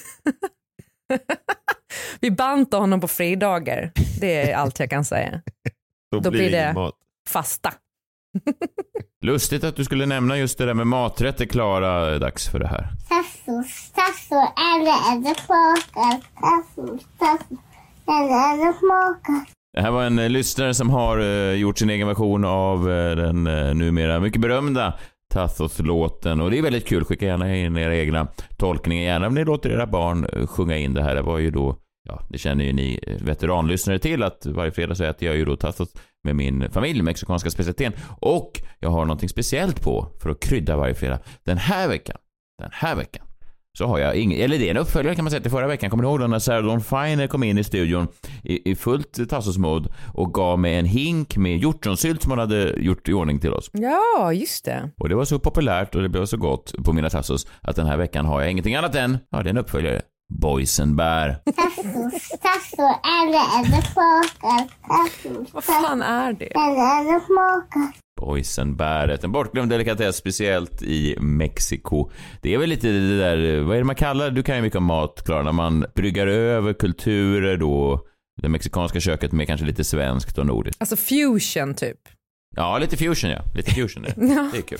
Vi 2.20 2.32
bantar 2.32 2.80
honom 2.80 3.02
på 3.02 3.08
fridagar. 3.08 3.92
Det 4.20 4.52
är 4.52 4.56
allt 4.56 4.80
jag 4.80 4.90
kan 4.90 5.06
säga. 5.06 5.42
Då, 6.22 6.32
blir 6.32 6.52
det 6.52 6.74
mat. 6.74 6.96
Fasta. 7.30 7.74
Lustigt 9.26 9.64
att 9.64 9.76
du 9.76 9.84
skulle 9.84 10.06
nämna 10.06 10.38
just 10.38 10.58
det 10.58 10.66
där 10.66 10.74
med 10.74 10.88
maträtter, 10.88 11.46
Klara. 11.46 12.20
Dags 12.20 12.50
för 12.50 12.60
det 12.60 12.68
här. 12.68 12.88
Tasso, 13.10 13.64
tasso, 13.96 14.36
är 14.36 15.20
det 15.24 15.40
smakar? 15.42 16.22
Tasso, 16.42 16.98
tasso, 17.20 17.58
är 18.08 18.58
det 18.68 18.78
smakar? 18.80 19.46
Det 19.74 19.82
här 19.82 19.92
var 19.92 20.04
en 20.04 20.20
eh, 20.20 20.30
lyssnare 20.30 20.74
som 20.74 20.90
har 20.90 21.20
eh, 21.20 21.54
gjort 21.54 21.78
sin 21.78 21.90
egen 21.90 22.08
version 22.08 22.46
av 22.46 22.92
eh, 22.92 23.16
den 23.16 23.48
eh, 23.48 23.74
numera 23.74 24.20
mycket 24.20 24.42
berömda 24.42 24.94
Tathos-låten 25.34 26.42
och 26.42 26.52
det 26.52 26.58
är 26.58 26.62
väldigt 26.62 26.88
kul. 26.88 27.06
Skicka 27.06 27.26
gärna 27.26 27.56
in 27.56 27.78
era 27.78 27.96
egna 27.96 28.28
tolkningar, 28.58 29.04
gärna 29.04 29.28
om 29.28 29.34
ni 29.34 29.44
låter 29.46 29.70
era 29.70 29.88
barn 29.88 30.26
eh, 30.34 30.48
sjunga 30.48 30.78
in 30.78 30.94
det 30.94 31.04
här. 31.04 31.16
Det 31.16 31.22
var 31.22 31.38
ju 31.38 31.52
då, 31.52 31.76
ja, 32.04 32.22
det 32.30 32.38
känner 32.38 32.66
ju 32.66 32.74
ni 32.74 33.00
eh, 33.08 33.26
veteranlyssnare 33.26 34.00
till 34.00 34.24
att 34.24 34.46
varje 34.46 34.72
fredag 34.72 34.96
så 34.96 35.04
äter 35.04 35.28
jag 35.28 35.38
ju 35.38 35.46
då 35.46 35.56
Tathos 35.56 35.90
med 36.24 36.36
min 36.36 36.72
familj, 36.72 37.02
mexikanska 37.02 37.50
specialiteten. 37.50 37.94
Och 38.20 38.62
jag 38.80 38.90
har 38.90 39.06
någonting 39.06 39.30
speciellt 39.30 39.84
på 39.84 40.08
för 40.22 40.30
att 40.30 40.40
krydda 40.40 40.78
varje 40.78 40.96
fredag. 40.96 41.20
Den 41.44 41.58
här 41.58 41.88
veckan, 41.88 42.18
den 42.62 42.70
här 42.74 42.96
veckan 42.96 43.26
så 43.78 43.86
har 43.86 44.00
jag 44.00 44.16
ingen, 44.16 44.40
eller 44.40 44.60
det 44.60 44.68
är 44.68 44.72
en 44.72 44.78
uppföljare 44.78 45.16
kan 45.16 45.24
man 45.24 45.32
säga 45.32 45.42
till 45.42 45.52
förra 45.52 45.68
veckan. 45.68 45.90
Kommer 45.90 46.04
ni 46.04 46.10
ihåg 46.10 46.20
då 46.20 46.28
när 46.28 46.40
Sarah 46.40 46.66
Dawn 46.66 46.82
Finer 46.82 47.28
kom 47.28 47.44
in 47.44 47.58
i 47.58 47.64
studion 47.64 48.08
i, 48.44 48.72
i 48.72 48.76
fullt 48.76 49.30
Tassos-mode 49.30 49.90
och 50.14 50.34
gav 50.34 50.60
mig 50.60 50.76
en 50.76 50.86
hink 50.86 51.38
med 51.38 51.58
hjortronsylt 51.58 52.22
som 52.22 52.32
hon 52.32 52.40
hade 52.40 52.74
gjort 52.78 53.10
i 53.10 53.14
ordning 53.14 53.40
till 53.40 53.54
oss. 53.54 53.70
Ja, 53.74 54.34
just 54.34 54.66
det. 54.66 54.92
Och 54.98 55.10
det 55.10 55.16
var 55.16 55.26
så 55.26 55.40
populärt 55.40 55.96
och 55.96 56.02
det 56.02 56.10
blev 56.10 56.26
så 56.26 56.38
gott 56.38 56.74
på 56.86 56.94
mina 56.94 57.10
Tassos 57.10 57.48
att 57.62 57.76
den 57.76 57.88
här 57.88 57.98
veckan 57.98 58.26
har 58.26 58.42
jag 58.42 58.52
ingenting 58.52 58.76
annat 58.76 58.96
än, 58.96 59.18
ja 59.30 59.44
det 59.44 59.48
är 59.48 59.52
en 59.52 59.58
uppföljare, 59.58 60.02
Boysenbär. 60.34 61.36
Tasso, 61.56 61.84
tasso, 62.42 62.82
är 63.04 63.64
det 63.72 63.82
smakar? 63.82 65.54
Vad 65.54 65.64
fan 65.64 66.02
är 66.02 66.34
det? 66.34 66.54
är 66.54 67.14
det 67.14 67.26
smakar? 67.26 67.92
Boysenbäret, 68.22 69.24
en 69.24 69.32
bortglömd 69.32 69.72
delikatess 69.72 70.16
speciellt 70.16 70.82
i 70.82 71.16
Mexiko. 71.20 72.10
Det 72.42 72.54
är 72.54 72.58
väl 72.58 72.70
lite 72.70 72.88
det 72.88 73.18
där, 73.18 73.62
vad 73.62 73.76
är 73.76 73.80
det 73.80 73.86
man 73.86 73.96
kallar, 73.96 74.32
du 74.32 74.44
kan 74.44 74.56
ju 74.56 74.62
mycket 74.62 74.78
om 74.78 74.84
mat 74.84 75.24
Klara, 75.26 75.44
när 75.44 75.52
man 75.52 75.86
bryggar 75.96 76.28
över 76.28 76.74
kulturer 76.74 77.58
då, 77.58 78.02
det 78.42 78.50
mexikanska 78.50 79.00
köket 79.00 79.32
med 79.32 79.48
kanske 79.48 79.66
lite 79.66 79.84
svenskt 79.84 80.38
och 80.38 80.46
nordiskt. 80.46 80.82
Alltså 80.82 80.96
fusion 80.96 81.74
typ. 81.74 81.98
Ja, 82.56 82.78
lite 82.78 82.98
fusion 82.98 83.30
ja. 83.30 83.42
Lite 83.56 83.72
fusion 83.72 84.04
det. 84.04 84.14
Ja. 84.36 84.50
Det 84.54 84.58
är 84.58 84.62
kul. 84.62 84.80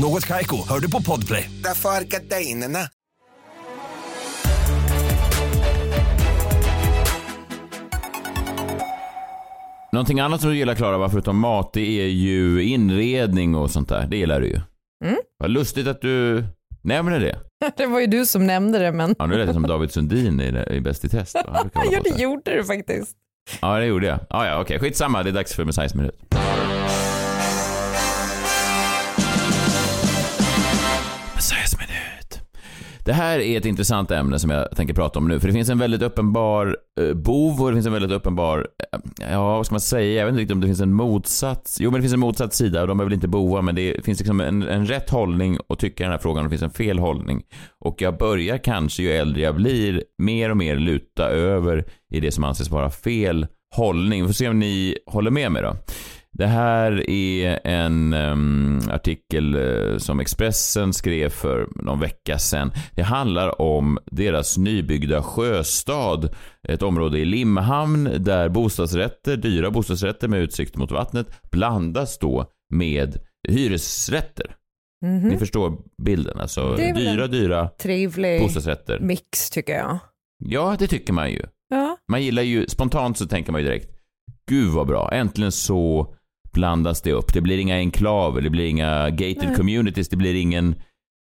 Något 0.00 0.26
Kaiko, 0.26 0.68
hör 0.68 0.80
du 0.80 0.90
på 0.90 1.02
Podplay. 1.02 1.50
Därför 1.64 1.88
är 1.88 2.04
gardinerna. 2.04 2.78
Någonting 9.92 10.20
annat 10.20 10.40
som 10.40 10.50
du 10.50 10.56
gillar 10.56 10.74
Klara, 10.74 11.08
förutom 11.08 11.38
mat, 11.38 11.72
det 11.72 12.00
är 12.00 12.06
ju 12.08 12.62
inredning 12.62 13.54
och 13.54 13.70
sånt 13.70 13.88
där. 13.88 14.06
Det 14.06 14.16
gillar 14.16 14.40
du 14.40 14.46
ju. 14.46 14.60
Mm. 15.04 15.18
Vad 15.38 15.50
lustigt 15.50 15.86
att 15.86 16.00
du 16.00 16.44
nämner 16.82 17.20
det. 17.20 17.38
Det 17.76 17.86
var 17.86 18.00
ju 18.00 18.06
du 18.06 18.26
som 18.26 18.46
nämnde 18.46 18.78
det 18.78 18.92
men. 18.92 19.14
Ja, 19.18 19.26
nu 19.26 19.36
lät 19.38 19.46
det 19.46 19.52
som 19.52 19.62
David 19.62 19.92
Sundin 19.92 20.40
i, 20.40 20.80
Bäst 20.80 21.04
i 21.04 21.08
test. 21.08 21.36
Ja, 21.74 22.00
det 22.04 22.22
gjorde 22.22 22.56
du 22.56 22.64
faktiskt. 22.64 23.16
Ja, 23.60 23.78
det 23.78 23.86
gjorde 23.86 24.06
jag. 24.06 24.18
Ja, 24.30 24.46
ja, 24.46 24.60
okej. 24.60 24.78
Skitsamma, 24.78 25.22
det 25.22 25.30
är 25.30 25.34
dags 25.34 25.54
för 25.54 25.64
Messiahs 25.64 25.94
minut. 25.94 26.20
Det 33.08 33.14
här 33.14 33.38
är 33.38 33.58
ett 33.58 33.64
intressant 33.64 34.10
ämne 34.10 34.38
som 34.38 34.50
jag 34.50 34.76
tänker 34.76 34.94
prata 34.94 35.18
om 35.18 35.28
nu, 35.28 35.40
för 35.40 35.46
det 35.46 35.52
finns 35.52 35.68
en 35.68 35.78
väldigt 35.78 36.02
uppenbar 36.02 36.76
eh, 37.00 37.14
bov 37.14 37.62
och 37.62 37.68
det 37.68 37.76
finns 37.76 37.86
en 37.86 37.92
väldigt 37.92 38.10
uppenbar, 38.10 38.68
eh, 38.92 39.00
ja 39.30 39.56
vad 39.56 39.66
ska 39.66 39.72
man 39.72 39.80
säga, 39.80 40.18
jag 40.18 40.26
vet 40.26 40.32
inte 40.32 40.40
riktigt 40.40 40.54
om 40.54 40.60
det 40.60 40.66
finns 40.66 40.80
en 40.80 40.92
motsats, 40.92 41.80
jo 41.80 41.90
men 41.90 41.98
det 41.98 42.02
finns 42.02 42.14
en 42.14 42.20
motsatt 42.20 42.54
sida 42.54 42.80
och 42.82 42.88
de 42.88 43.00
är 43.00 43.04
väl 43.04 43.12
inte 43.12 43.28
bovar 43.28 43.62
men 43.62 43.74
det 43.74 44.04
finns 44.04 44.18
liksom 44.18 44.40
en, 44.40 44.62
en 44.62 44.86
rätt 44.86 45.10
hållning 45.10 45.58
att 45.68 45.78
tycka 45.78 46.02
i 46.02 46.04
den 46.04 46.12
här 46.12 46.18
frågan 46.18 46.44
och 46.44 46.50
det 46.50 46.58
finns 46.58 46.62
en 46.62 46.70
fel 46.70 46.98
hållning. 46.98 47.42
Och 47.78 48.02
jag 48.02 48.18
börjar 48.18 48.58
kanske 48.58 49.02
ju 49.02 49.10
äldre 49.10 49.42
jag 49.42 49.54
blir 49.54 50.02
mer 50.18 50.50
och 50.50 50.56
mer 50.56 50.76
luta 50.76 51.28
över 51.28 51.84
i 52.10 52.20
det 52.20 52.32
som 52.32 52.44
anses 52.44 52.70
vara 52.70 52.90
fel 52.90 53.46
hållning. 53.76 54.22
Vi 54.22 54.28
får 54.28 54.34
se 54.34 54.48
om 54.48 54.58
ni 54.58 54.98
håller 55.06 55.30
med 55.30 55.52
mig 55.52 55.62
då. 55.62 55.76
Det 56.32 56.46
här 56.46 57.10
är 57.10 57.60
en 57.64 58.12
em, 58.12 58.80
artikel 58.90 59.54
eh, 59.54 59.98
som 59.98 60.20
Expressen 60.20 60.92
skrev 60.92 61.28
för 61.28 61.68
någon 61.82 62.00
vecka 62.00 62.38
sedan. 62.38 62.72
Det 62.94 63.02
handlar 63.02 63.60
om 63.60 63.98
deras 64.06 64.58
nybyggda 64.58 65.22
sjöstad, 65.22 66.34
ett 66.68 66.82
område 66.82 67.18
i 67.18 67.24
Limhamn 67.24 68.10
där 68.18 68.48
bostadsrätter, 68.48 69.36
dyra 69.36 69.70
bostadsrätter 69.70 70.28
med 70.28 70.40
utsikt 70.40 70.76
mot 70.76 70.90
vattnet 70.90 71.50
blandas 71.50 72.18
då 72.18 72.46
med 72.74 73.18
hyresrätter. 73.48 74.54
Mhm. 75.04 75.28
Ni 75.28 75.38
förstår 75.38 75.78
bilden, 76.02 76.40
alltså 76.40 76.76
dyra, 76.76 77.26
dyra 77.26 77.68
Trevlig 77.68 78.40
bostadsrätter. 78.40 78.98
mix 79.00 79.50
tycker 79.50 79.72
jag. 79.72 79.98
Ja, 80.44 80.76
det 80.78 80.86
tycker 80.86 81.12
man 81.12 81.30
ju. 81.30 81.42
Ja. 81.68 81.96
Man 82.10 82.22
gillar 82.22 82.42
ju, 82.42 82.66
spontant 82.66 83.18
så 83.18 83.26
tänker 83.26 83.52
man 83.52 83.60
ju 83.60 83.66
direkt, 83.66 83.90
gud 84.48 84.70
vad 84.72 84.86
bra, 84.86 85.10
äntligen 85.12 85.52
så 85.52 86.14
blandas 86.52 87.02
det 87.02 87.12
upp. 87.12 87.32
Det 87.32 87.40
blir 87.40 87.58
inga 87.58 87.76
enklaver, 87.76 88.40
det 88.40 88.50
blir 88.50 88.66
inga 88.66 89.10
gated 89.10 89.44
Nej. 89.46 89.56
communities, 89.56 90.08
det 90.08 90.16
blir 90.16 90.34
ingen 90.34 90.74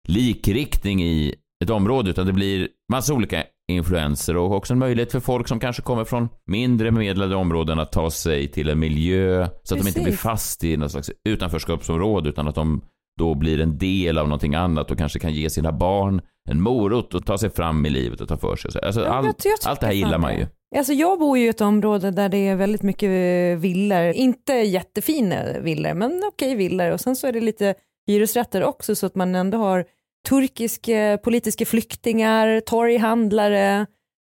likriktning 0.09 1.03
i 1.03 1.35
ett 1.65 1.71
område, 1.71 2.11
utan 2.11 2.27
det 2.27 2.33
blir 2.33 2.69
massa 2.93 3.15
olika 3.15 3.45
influenser 3.73 4.37
och 4.37 4.53
också 4.53 4.73
en 4.73 4.79
möjlighet 4.79 5.13
för 5.13 5.21
folk 5.21 5.49
som 5.49 5.61
kanske 5.61 5.83
kommer 5.83 6.05
från 6.05 6.29
mindre 6.47 6.93
bemedlade 6.93 7.37
områden 7.37 7.79
att 7.79 7.93
ta 7.93 8.11
sig 8.11 8.49
till 8.49 8.69
en 8.69 8.79
miljö 8.79 9.49
så 9.63 9.75
att 9.75 9.81
de 9.81 9.89
inte 9.89 10.01
blir 10.01 10.11
Precis. 10.11 10.21
fast 10.21 10.65
i 10.65 10.77
något 10.77 10.91
slags 10.91 11.11
utanförskapsområde 11.29 12.29
utan 12.29 12.49
att 12.49 12.55
de 12.55 12.83
då 13.19 13.35
blir 13.35 13.61
en 13.61 13.79
del 13.79 14.19
av 14.19 14.29
någonting 14.29 14.55
annat 14.55 14.91
och 14.91 14.99
kanske 14.99 15.19
kan 15.19 15.33
ge 15.35 15.51
sina 15.51 15.73
barn 15.73 16.21
en 16.51 16.61
morot 16.61 17.15
och 17.15 17.27
ta 17.27 17.39
sig 17.39 17.51
fram 17.51 17.87
i 17.87 17.91
livet 17.91 18.21
och 18.21 18.29
ta 18.29 18.37
för 18.37 18.57
sig. 18.57 18.71
Alltså, 18.85 19.01
Ja, 19.01 19.07
allt, 19.09 19.47
allt 19.67 19.81
det 19.81 19.87
här 19.87 19.93
gillar 19.93 20.19
man 20.19 20.37
ju. 20.37 20.47
Alltså 20.77 20.93
jag 20.93 21.19
bor 21.19 21.39
ju 21.39 21.45
i 21.45 21.49
ett 21.49 21.61
område 21.61 22.11
där 22.11 22.29
det 22.29 22.49
är 22.49 22.57
väldigt 22.57 22.83
mycket 22.83 23.09
eh, 23.09 23.59
villor. 23.61 24.13
Inte 24.13 24.53
jättefina 24.53 25.59
villor, 25.59 25.95
men 25.95 26.23
okej 26.25 26.55
villor. 26.55 26.91
Och 26.91 27.01
sen 27.01 27.17
så 27.17 27.27
är 27.27 27.33
det 27.33 27.41
lite 27.41 27.75
hyresrätter 28.07 28.65
också 28.65 28.95
så 28.95 29.07
att 29.07 29.15
man 29.15 29.35
ändå 29.35 29.59
har 29.59 29.85
turkiska 30.29 31.19
politiska 31.25 31.67
flyktingar, 31.67 32.61
torghandlare. 32.61 33.87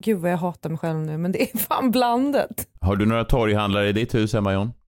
Gud 0.03 0.17
vad 0.19 0.31
jag 0.31 0.37
hatar 0.37 0.69
mig 0.69 0.79
själv 0.79 0.99
nu, 0.99 1.17
men 1.17 1.31
det 1.31 1.41
är 1.41 1.57
fan 1.67 1.91
blandat. 1.91 2.67
Har 2.81 2.95
du 2.95 3.05
några 3.05 3.25
torghandlare 3.25 3.89
i 3.89 3.93
ditt 3.93 4.15
hus 4.15 4.33
hemma 4.33 4.53
John? 4.53 4.71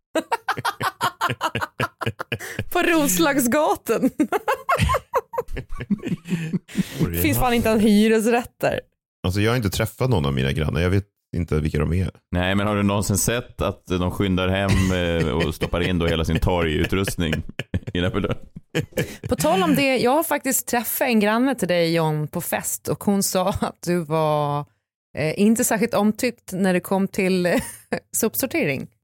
På 2.72 2.80
Roslagsgatan. 2.80 4.10
Det 7.12 7.18
finns 7.22 7.38
fan 7.38 7.54
inte 7.54 7.70
ens 7.70 7.84
hyresrätter. 7.84 8.80
Alltså 9.24 9.42
jag 9.42 9.52
har 9.52 9.58
inte 9.58 9.70
träffat 9.70 10.10
någon 10.10 10.26
av 10.26 10.34
mina 10.34 10.52
grannar. 10.52 10.82
Jag 10.82 10.90
vet 10.90 11.06
inte 11.36 11.60
vilka 11.60 11.80
de 11.80 11.94
är. 11.94 12.12
Nej, 12.32 12.56
men 12.56 12.68
har 12.68 12.76
du 12.76 12.84
någonsin 12.84 13.18
sett 13.18 13.62
att 13.62 13.86
de 13.86 14.12
skyndar 14.12 14.48
hem 14.48 14.92
eh, 14.92 15.30
och 15.30 15.56
stoppar 15.56 15.82
in 15.82 16.00
då 16.00 16.08
hela 16.08 16.26
sin 16.26 16.40
torgutrustning 16.40 17.34
innanför 17.94 18.20
dörren? 18.20 18.38
På 19.30 19.36
tal 19.36 19.64
om 19.64 19.76
det, 19.76 19.98
jag 19.98 20.12
har 20.12 20.24
faktiskt 20.24 20.68
träffat 20.68 21.08
en 21.08 21.20
granne 21.20 21.56
till 21.56 21.68
dig 21.68 21.96
John 21.96 22.28
på 22.28 22.42
fest 22.42 22.88
och 22.88 23.04
hon 23.04 23.24
sa 23.24 23.50
att 23.50 23.82
du 23.86 24.04
var 24.04 24.66
eh, 25.18 25.40
inte 25.40 25.64
särskilt 25.64 25.94
omtyckt 25.94 26.54
när 26.54 26.74
det 26.74 26.80
kom 26.80 27.08
till 27.08 27.46
eh, 27.46 27.54
sopsortering. 28.12 28.88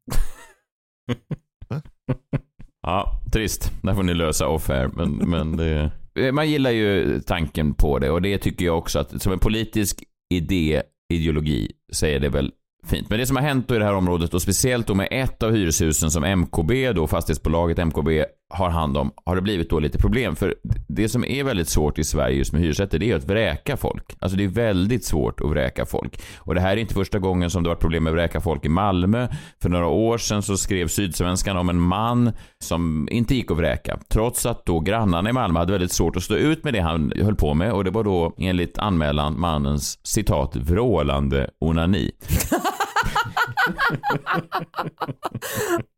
Ja, 2.87 3.21
trist. 3.31 3.71
Där 3.83 3.93
får 3.93 4.03
ni 4.03 4.13
lösa 4.13 4.47
off 4.47 4.67
här. 4.67 4.87
Men, 4.87 5.11
men 5.11 5.57
det, 5.57 5.91
man 6.31 6.49
gillar 6.49 6.71
ju 6.71 7.21
tanken 7.21 7.73
på 7.73 7.99
det 7.99 8.09
och 8.09 8.21
det 8.21 8.37
tycker 8.37 8.65
jag 8.65 8.77
också 8.77 8.99
att 8.99 9.21
som 9.21 9.33
en 9.33 9.39
politisk 9.39 10.03
idé, 10.33 10.83
ideologi, 11.13 11.71
så 11.91 12.05
är 12.05 12.19
det 12.19 12.29
väl 12.29 12.51
fint. 12.87 13.09
Men 13.09 13.19
det 13.19 13.25
som 13.25 13.35
har 13.35 13.43
hänt 13.43 13.67
då 13.67 13.75
i 13.75 13.79
det 13.79 13.85
här 13.85 13.95
området 13.95 14.33
och 14.33 14.41
speciellt 14.41 14.87
då 14.87 14.93
med 14.95 15.07
ett 15.11 15.43
av 15.43 15.51
hyreshusen 15.51 16.11
som 16.11 16.23
MKB, 16.23 16.91
då 16.91 17.07
fastighetsbolaget 17.07 17.77
MKB 17.77 18.25
har 18.49 18.69
hand 18.69 18.97
om, 18.97 19.11
har 19.25 19.35
det 19.35 19.41
blivit 19.41 19.69
då 19.69 19.79
lite 19.79 19.97
problem. 19.97 20.35
För 20.35 20.55
det 20.87 21.09
som 21.09 21.25
är 21.25 21.43
väldigt 21.43 21.69
svårt 21.69 21.99
i 21.99 22.03
Sverige 22.03 22.37
just 22.37 22.53
med 22.53 22.61
hyresrätter, 22.61 22.99
det 22.99 23.11
är 23.11 23.15
att 23.15 23.29
vräka 23.29 23.77
folk. 23.77 24.15
Alltså 24.19 24.37
det 24.37 24.43
är 24.43 24.47
väldigt 24.47 25.05
svårt 25.05 25.41
att 25.41 25.49
vräka 25.49 25.85
folk. 25.85 26.21
Och 26.37 26.55
det 26.55 26.61
här 26.61 26.71
är 26.71 26.77
inte 26.77 26.93
första 26.93 27.19
gången 27.19 27.49
som 27.49 27.63
det 27.63 27.69
varit 27.69 27.79
problem 27.79 28.03
med 28.03 28.11
att 28.11 28.17
vräka 28.17 28.41
folk 28.41 28.65
i 28.65 28.69
Malmö. 28.69 29.27
För 29.61 29.69
några 29.69 29.87
år 29.87 30.17
sedan 30.17 30.41
så 30.41 30.57
skrev 30.57 30.87
Sydsvenskan 30.87 31.57
om 31.57 31.69
en 31.69 31.79
man 31.79 32.31
som 32.63 33.07
inte 33.11 33.35
gick 33.35 33.51
att 33.51 33.57
vräka. 33.57 33.99
Trots 34.09 34.45
att 34.45 34.65
då 34.65 34.79
grannarna 34.79 35.29
i 35.29 35.33
Malmö 35.33 35.59
hade 35.59 35.71
väldigt 35.71 35.91
svårt 35.91 36.15
att 36.15 36.23
stå 36.23 36.35
ut 36.35 36.63
med 36.63 36.73
det 36.73 36.79
han 36.79 37.11
höll 37.15 37.35
på 37.35 37.53
med. 37.53 37.71
Och 37.71 37.83
det 37.83 37.91
var 37.91 38.03
då 38.03 38.33
enligt 38.37 38.77
anmälan 38.77 39.39
mannens 39.39 40.07
citat 40.07 40.55
vrålande 40.55 41.49
onani. 41.59 42.11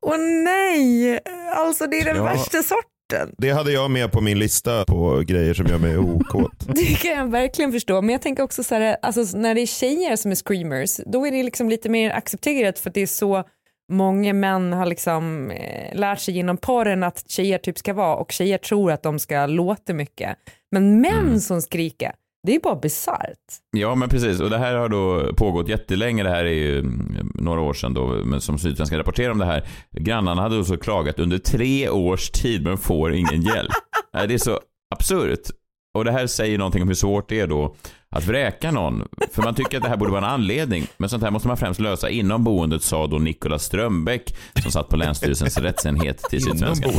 Åh 0.05 0.17
nej, 0.43 1.19
alltså 1.55 1.87
det 1.87 1.99
är 1.99 2.05
den 2.05 2.15
Ja. 2.15 2.23
värsta 2.23 2.63
sorten. 2.63 3.35
Det 3.37 3.49
hade 3.51 3.71
jag 3.71 3.91
med 3.91 4.11
på 4.11 4.21
min 4.21 4.39
lista 4.39 4.85
på 4.85 5.23
grejer 5.27 5.53
som 5.53 5.65
gör 5.65 5.77
mig 5.77 5.97
okåt. 5.97 6.51
Det 6.67 7.01
kan 7.01 7.11
jag 7.11 7.31
verkligen 7.31 7.71
förstå. 7.71 8.01
Men 8.01 8.09
jag 8.13 8.21
tänker 8.21 8.43
också 8.43 8.63
så 8.63 8.75
här, 8.75 8.97
alltså 9.01 9.37
när 9.37 9.55
det 9.55 9.61
är 9.61 9.65
tjejer 9.65 10.15
som 10.15 10.31
är 10.31 10.35
screamers, 10.35 10.99
då 11.05 11.27
är 11.27 11.31
det 11.31 11.43
liksom 11.43 11.69
lite 11.69 11.89
mer 11.89 12.11
accepterat 12.11 12.79
för 12.79 12.89
att 12.89 12.93
det 12.93 13.01
är 13.01 13.07
så 13.07 13.43
många 13.91 14.33
män 14.33 14.73
har 14.73 14.85
liksom 14.85 15.51
eh, 15.51 15.95
lärt 15.99 16.19
sig 16.19 16.33
genom 16.33 16.57
porren 16.57 17.03
att 17.03 17.29
tjejer 17.29 17.57
typ 17.57 17.77
ska 17.77 17.93
vara 17.93 18.15
och 18.15 18.31
tjejer 18.31 18.57
tror 18.57 18.91
att 18.91 19.03
de 19.03 19.19
ska 19.19 19.45
låta 19.45 19.93
mycket. 19.93 20.37
Men 20.71 21.01
män 21.01 21.41
som 21.41 21.61
skriker, 21.61 22.11
det 22.47 22.55
är 22.55 22.59
bara 22.59 22.75
bisarrt. 22.75 23.37
Ja, 23.71 23.95
men 23.95 24.09
precis. 24.09 24.39
Och 24.39 24.49
det 24.49 24.57
här 24.57 24.75
har 24.75 24.89
då 24.89 25.33
pågått 25.33 25.69
jättelänge. 25.69 26.23
Det 26.23 26.29
här 26.29 26.45
är 26.45 26.53
ju 26.53 26.79
mm, 26.79 27.31
några 27.35 27.61
år 27.61 27.73
sedan 27.73 27.93
då, 27.93 28.07
men 28.25 28.41
som 28.41 28.59
Sydsvenskan 28.59 28.97
rapporterar 28.97 29.31
om 29.31 29.37
det 29.37 29.45
här. 29.45 29.67
Grannarna 29.91 30.41
hade 30.41 30.57
då 30.57 30.63
så 30.63 30.77
klagat 30.77 31.19
under 31.19 31.37
tre 31.37 31.89
års 31.89 32.29
tid, 32.29 32.63
men 32.63 32.77
får 32.77 33.13
ingen 33.13 33.41
hjälp. 33.41 33.71
Det 34.27 34.33
är 34.33 34.37
så 34.37 34.59
absurt. 34.95 35.49
Och 35.97 36.05
det 36.05 36.11
här 36.11 36.27
säger 36.27 36.57
någonting 36.57 36.81
om 36.81 36.87
hur 36.87 36.95
svårt 36.95 37.29
det 37.29 37.39
är 37.39 37.47
då 37.47 37.75
att 38.09 38.25
vräka 38.25 38.71
någon. 38.71 39.07
För 39.31 39.43
man 39.43 39.55
tycker 39.55 39.77
att 39.77 39.83
det 39.83 39.89
här 39.89 39.97
borde 39.97 40.11
vara 40.11 40.25
en 40.25 40.31
anledning. 40.31 40.87
Men 40.97 41.09
sånt 41.09 41.23
här 41.23 41.31
måste 41.31 41.47
man 41.47 41.57
främst 41.57 41.79
lösa 41.79 42.09
inom 42.09 42.43
boendet, 42.43 42.83
sa 42.83 43.07
då 43.07 43.17
Nicolas 43.17 43.63
Strömbäck 43.63 44.35
som 44.61 44.71
satt 44.71 44.89
på 44.89 44.95
Länsstyrelsens 44.95 45.57
rättsenhet 45.57 46.17
till 46.17 46.43
Sydsvenskan. 46.43 46.91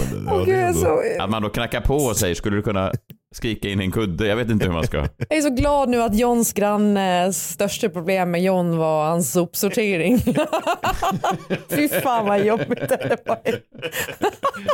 Att 1.20 1.30
man 1.30 1.42
då 1.42 1.48
knackar 1.48 1.80
på 1.80 1.96
och 1.96 2.16
säger, 2.16 2.34
skulle 2.34 2.56
du 2.56 2.62
kunna 2.62 2.92
skrika 3.34 3.68
in 3.68 3.80
en 3.80 3.90
kudde? 3.90 4.26
Jag 4.26 4.36
vet 4.36 4.50
inte 4.50 4.66
hur 4.66 4.72
man 4.72 4.86
ska. 4.86 4.96
jag 5.28 5.38
är 5.38 5.42
så 5.42 5.50
glad 5.50 5.88
nu 5.88 6.02
att 6.02 6.18
Johns 6.18 6.52
grannes 6.52 7.50
största 7.50 7.88
problem 7.88 8.30
med 8.30 8.42
John 8.42 8.76
var 8.76 9.08
hans 9.08 9.32
sopsortering. 9.32 10.18
Fy 11.70 11.88
fan 11.88 12.26
vad 12.26 12.46
jobbigt 12.46 12.88
det 12.88 13.16
var. 13.26 13.38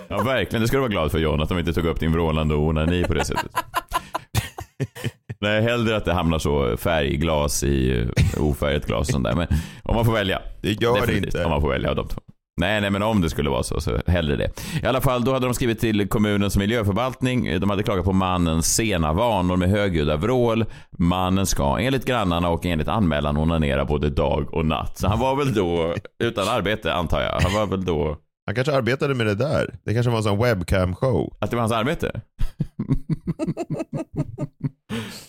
Ja, 0.08 0.22
verkligen. 0.22 0.62
Det 0.62 0.68
ska 0.68 0.76
du 0.76 0.80
vara 0.80 0.90
glad 0.90 1.10
för 1.10 1.18
John, 1.18 1.42
att 1.42 1.48
de 1.48 1.58
inte 1.58 1.72
tog 1.72 1.86
upp 1.86 2.00
din 2.00 2.12
vrålande 2.12 2.54
onani 2.54 3.04
på 3.04 3.14
det 3.14 3.24
sättet. 3.24 3.50
Nej, 5.40 5.62
hellre 5.62 5.96
att 5.96 6.04
det 6.04 6.12
hamnar 6.12 6.38
så 6.38 6.76
färgglas 6.76 7.64
i 7.64 8.06
ofärgat 8.38 8.86
glas 8.86 9.08
och 9.08 9.12
sånt 9.12 9.24
där. 9.24 9.34
Men 9.34 9.46
om 9.82 9.94
man 9.96 10.04
får 10.04 10.12
välja. 10.12 10.42
Det 10.62 10.72
gör 10.72 10.94
det 10.94 11.00
Definitivt, 11.00 11.24
inte. 11.34 11.44
Om 11.44 11.50
man 11.50 11.60
får 11.60 11.70
välja 11.70 11.90
av 11.90 11.96
de 11.96 12.08
två. 12.08 12.20
Nej, 12.60 12.80
nej, 12.80 12.90
men 12.90 13.02
om 13.02 13.20
det 13.20 13.30
skulle 13.30 13.50
vara 13.50 13.62
så, 13.62 13.80
så 13.80 13.98
hellre 14.06 14.36
det. 14.36 14.50
I 14.82 14.86
alla 14.86 15.00
fall, 15.00 15.24
då 15.24 15.32
hade 15.32 15.46
de 15.46 15.54
skrivit 15.54 15.80
till 15.80 16.08
kommunens 16.08 16.56
miljöförvaltning. 16.56 17.60
De 17.60 17.70
hade 17.70 17.82
klagat 17.82 18.04
på 18.04 18.12
mannens 18.12 18.74
sena 18.74 19.12
vanor 19.12 19.56
med 19.56 19.70
högljudda 19.70 20.16
vrål. 20.16 20.64
Mannen 20.98 21.46
ska 21.46 21.78
enligt 21.78 22.04
grannarna 22.04 22.48
och 22.48 22.66
enligt 22.66 22.88
anmälan 22.88 23.36
onanera 23.36 23.84
både 23.84 24.10
dag 24.10 24.54
och 24.54 24.66
natt. 24.66 24.98
Så 24.98 25.08
han 25.08 25.18
var 25.18 25.36
väl 25.36 25.54
då 25.54 25.94
utan 26.18 26.48
arbete, 26.48 26.94
antar 26.94 27.20
jag. 27.22 27.40
Han 27.40 27.52
var 27.54 27.66
väl 27.66 27.84
då... 27.84 28.16
Han 28.46 28.54
kanske 28.54 28.72
arbetade 28.76 29.14
med 29.14 29.26
det 29.26 29.34
där. 29.34 29.74
Det 29.84 29.94
kanske 29.94 30.10
var 30.10 30.18
en 30.18 30.24
sån 30.24 30.38
webcam-show. 30.44 31.36
Att 31.40 31.50
det 31.50 31.56
var 31.56 31.60
hans 31.60 31.72
arbete? 31.72 32.20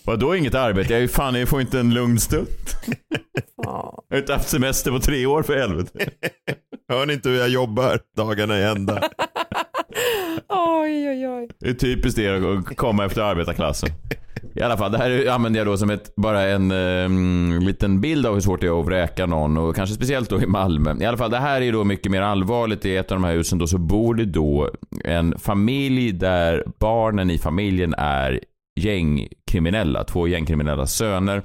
Vadå 0.06 0.36
inget 0.36 0.56
arbete? 0.56 0.94
Jag 0.94 0.98
är 0.98 1.02
ju 1.02 1.08
fan, 1.08 1.36
jag 1.36 1.50
får 1.50 1.62
inte 1.62 1.80
en 1.80 1.94
lugn 1.94 2.20
stund. 2.20 2.48
Ja. 3.64 4.04
Jag 4.10 4.16
har 4.16 4.22
inte 4.22 4.34
haft 4.34 4.50
semester 4.50 4.92
på 4.92 5.00
tre 5.00 5.26
år 5.26 5.44
för 5.44 5.58
helvete. 5.58 6.10
Hör 6.90 7.06
ni 7.06 7.14
inte 7.14 7.30
hur 7.30 7.38
jag 7.38 7.50
jobbar 7.50 8.00
dagarna 8.18 8.60
i 8.60 8.64
ända? 8.64 9.02
Oj, 10.50 11.10
oj, 11.10 11.28
oj. 11.28 11.50
Det 11.60 11.70
är 11.70 11.74
typiskt 11.74 12.18
det 12.18 12.30
att 12.30 12.78
komma 12.78 13.06
efter 13.06 13.22
arbetarklassen. 13.22 13.90
I 14.56 14.62
alla 14.62 14.78
fall, 14.78 14.92
det 14.92 14.98
här 14.98 15.30
använder 15.30 15.60
jag 15.60 15.68
då 15.68 15.78
som 15.78 15.90
ett, 15.90 16.16
bara 16.16 16.42
en 16.42 16.72
eh, 16.72 17.60
liten 17.60 18.02
bild 18.02 18.26
av 18.26 18.34
hur 18.34 18.42
svårt 18.42 18.62
det 18.62 18.68
är 18.68 18.80
att 18.80 18.86
vräka 18.86 19.26
någon 19.26 19.58
och 19.58 19.76
kanske 19.76 19.96
speciellt 19.96 20.30
då 20.30 20.42
i 20.42 20.48
Malmö. 20.48 20.96
I 21.00 21.06
alla 21.06 21.18
fall, 21.18 21.32
det 21.32 21.38
här 21.38 21.62
är 21.62 21.72
då 21.72 21.84
mycket 21.84 22.12
mer 22.12 22.22
allvarligt. 22.22 22.86
I 22.86 22.96
ett 22.96 23.12
av 23.12 23.16
de 23.16 23.24
här 23.24 23.34
husen 23.34 23.58
då 23.58 23.68
så 23.68 23.78
bor 23.78 24.16
det 24.16 24.26
då 24.26 24.70
en 25.04 25.40
familj 25.40 26.12
där 26.12 26.64
barnen 26.80 27.30
i 27.30 27.38
familjen 27.38 27.94
är 27.98 28.40
gängkriminella. 28.80 30.04
Två 30.04 30.28
gängkriminella 30.28 30.88
söner. 30.88 31.44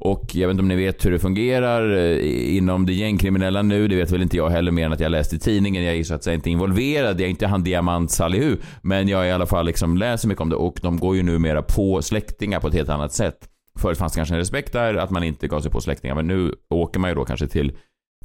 Och 0.00 0.34
jag 0.34 0.48
vet 0.48 0.54
inte 0.54 0.62
om 0.62 0.68
ni 0.68 0.76
vet 0.76 1.04
hur 1.04 1.10
det 1.10 1.18
fungerar 1.18 1.96
eh, 1.96 2.56
inom 2.56 2.86
det 2.86 2.92
gängkriminella 2.92 3.62
nu. 3.62 3.88
Det 3.88 3.96
vet 3.96 4.10
väl 4.10 4.22
inte 4.22 4.36
jag 4.36 4.50
heller 4.50 4.72
mer 4.72 4.86
än 4.86 4.92
att 4.92 5.00
jag 5.00 5.10
läste 5.10 5.36
i 5.36 5.38
tidningen. 5.38 5.84
Jag 5.84 5.96
är 5.96 6.04
så 6.04 6.14
att 6.14 6.24
säga 6.24 6.34
inte 6.34 6.50
involverad. 6.50 7.20
Jag 7.20 7.26
är 7.26 7.30
inte 7.30 7.46
han 7.46 7.64
Diamant 7.64 8.10
Salihu. 8.10 8.56
Men 8.82 9.08
jag 9.08 9.28
i 9.28 9.30
alla 9.30 9.46
fall 9.46 9.66
liksom 9.66 9.96
läser 9.96 10.28
mycket 10.28 10.42
om 10.42 10.48
det 10.48 10.56
och 10.56 10.78
de 10.82 10.96
går 10.96 11.16
ju 11.16 11.22
numera 11.22 11.62
på 11.62 12.02
släktingar 12.02 12.60
på 12.60 12.68
ett 12.68 12.74
helt 12.74 12.88
annat 12.88 13.12
sätt. 13.12 13.38
Förut 13.78 13.98
fanns 13.98 14.12
det 14.12 14.16
kanske 14.16 14.34
en 14.34 14.38
respekt 14.38 14.72
där 14.72 14.94
att 14.94 15.10
man 15.10 15.24
inte 15.24 15.48
gav 15.48 15.60
sig 15.60 15.70
på 15.70 15.80
släktingar. 15.80 16.14
Men 16.14 16.26
nu 16.26 16.54
åker 16.70 17.00
man 17.00 17.10
ju 17.10 17.14
då 17.14 17.24
kanske 17.24 17.46
till 17.46 17.72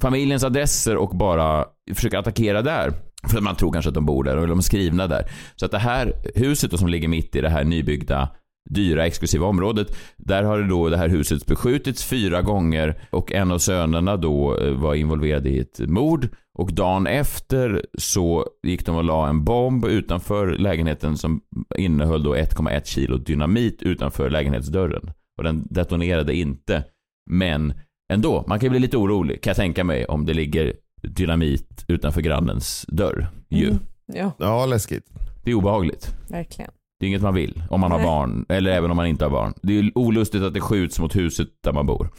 familjens 0.00 0.44
adresser 0.44 0.96
och 0.96 1.16
bara 1.16 1.64
försöker 1.94 2.18
attackera 2.18 2.62
där. 2.62 2.92
För 3.28 3.36
att 3.36 3.44
man 3.44 3.56
tror 3.56 3.72
kanske 3.72 3.88
att 3.88 3.94
de 3.94 4.06
bor 4.06 4.24
där 4.24 4.36
och 4.36 4.46
de 4.46 4.58
är 4.58 4.62
skrivna 4.62 5.06
där. 5.06 5.30
Så 5.56 5.64
att 5.66 5.72
det 5.72 5.78
här 5.78 6.12
huset 6.34 6.70
då 6.70 6.76
som 6.76 6.88
ligger 6.88 7.08
mitt 7.08 7.36
i 7.36 7.40
det 7.40 7.48
här 7.48 7.64
nybyggda 7.64 8.28
dyra 8.70 9.06
exklusiva 9.06 9.46
området. 9.46 9.96
Där 10.16 10.42
har 10.42 10.58
det 10.58 10.68
då 10.68 10.88
det 10.88 10.96
här 10.96 11.08
huset 11.08 11.46
beskjutits 11.46 12.04
fyra 12.04 12.42
gånger 12.42 13.00
och 13.10 13.32
en 13.32 13.50
av 13.50 13.58
sönerna 13.58 14.16
då 14.16 14.58
eh, 14.58 14.72
var 14.72 14.94
involverad 14.94 15.46
i 15.46 15.58
ett 15.58 15.78
mord 15.78 16.28
och 16.58 16.72
dagen 16.72 17.06
efter 17.06 17.86
så 17.98 18.46
gick 18.62 18.86
de 18.86 18.96
och 18.96 19.04
la 19.04 19.28
en 19.28 19.44
bomb 19.44 19.84
utanför 19.84 20.46
lägenheten 20.46 21.16
som 21.16 21.40
innehöll 21.76 22.22
då 22.22 22.34
1,1 22.34 22.84
kilo 22.84 23.16
dynamit 23.16 23.82
utanför 23.82 24.30
lägenhetsdörren. 24.30 25.10
Och 25.38 25.44
den 25.44 25.66
detonerade 25.70 26.34
inte. 26.34 26.84
Men 27.30 27.74
ändå, 28.12 28.44
man 28.46 28.58
kan 28.58 28.66
ju 28.66 28.70
bli 28.70 28.78
lite 28.78 28.96
orolig 28.96 29.40
kan 29.42 29.50
jag 29.50 29.56
tänka 29.56 29.84
mig 29.84 30.04
om 30.06 30.26
det 30.26 30.34
ligger 30.34 30.72
dynamit 31.02 31.84
utanför 31.88 32.20
grannens 32.20 32.84
dörr. 32.88 33.28
Ju. 33.48 33.66
Mm. 33.66 33.78
Ja, 34.06 34.32
Ja, 34.38 34.66
läskigt. 34.66 35.04
Det 35.44 35.50
är 35.50 35.54
obehagligt. 35.54 36.14
verkligen. 36.28 36.70
Det 37.00 37.06
är 37.06 37.08
inget 37.08 37.22
man 37.22 37.34
vill 37.34 37.62
om 37.70 37.80
man 37.80 37.92
har 37.92 38.02
barn, 38.02 38.46
eller 38.48 38.70
även 38.70 38.90
om 38.90 38.96
man 38.96 39.06
inte 39.06 39.24
har 39.24 39.30
barn. 39.30 39.54
Det 39.62 39.78
är 39.78 39.90
olustigt 39.94 40.42
att 40.42 40.54
det 40.54 40.60
skjuts 40.60 41.00
mot 41.00 41.16
huset 41.16 41.48
där 41.64 41.72
man 41.72 41.86
bor. 41.86 42.10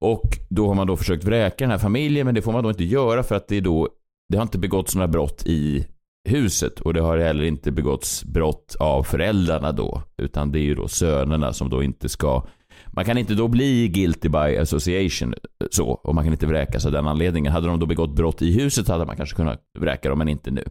Och 0.00 0.38
då 0.48 0.66
har 0.68 0.74
man 0.74 0.86
då 0.86 0.96
försökt 0.96 1.24
vräka 1.24 1.64
den 1.64 1.70
här 1.70 1.78
familjen, 1.78 2.24
men 2.26 2.34
det 2.34 2.42
får 2.42 2.52
man 2.52 2.62
då 2.62 2.70
inte 2.70 2.84
göra 2.84 3.22
för 3.22 3.34
att 3.34 3.48
det 3.48 3.56
är 3.56 3.60
då, 3.60 3.88
det 4.28 4.36
har 4.36 4.42
inte 4.42 4.58
begåtts 4.58 4.94
några 4.94 5.08
brott 5.08 5.42
i 5.46 5.86
huset 6.28 6.80
och 6.80 6.94
det 6.94 7.00
har 7.00 7.18
heller 7.18 7.44
inte 7.44 7.72
begåtts 7.72 8.24
brott 8.24 8.76
av 8.80 9.02
föräldrarna 9.02 9.72
då, 9.72 10.02
utan 10.16 10.52
det 10.52 10.58
är 10.58 10.64
ju 10.64 10.74
då 10.74 10.88
sönerna 10.88 11.52
som 11.52 11.70
då 11.70 11.82
inte 11.82 12.08
ska 12.08 12.46
man 12.86 13.04
kan 13.04 13.18
inte 13.18 13.34
då 13.34 13.48
bli 13.48 13.88
guilty 13.88 14.28
by 14.28 14.56
association 14.56 15.34
så, 15.70 15.88
och 15.88 16.14
man 16.14 16.24
kan 16.24 16.32
inte 16.32 16.46
vräkas 16.46 16.86
av 16.86 16.92
den 16.92 17.08
anledningen. 17.08 17.52
Hade 17.52 17.66
de 17.66 17.78
då 17.78 17.86
begått 17.86 18.16
brott 18.16 18.42
i 18.42 18.52
huset 18.52 18.88
hade 18.88 19.06
man 19.06 19.16
kanske 19.16 19.36
kunnat 19.36 19.60
vräka 19.78 20.08
dem, 20.08 20.18
men 20.18 20.28
inte 20.28 20.50
nu. 20.50 20.64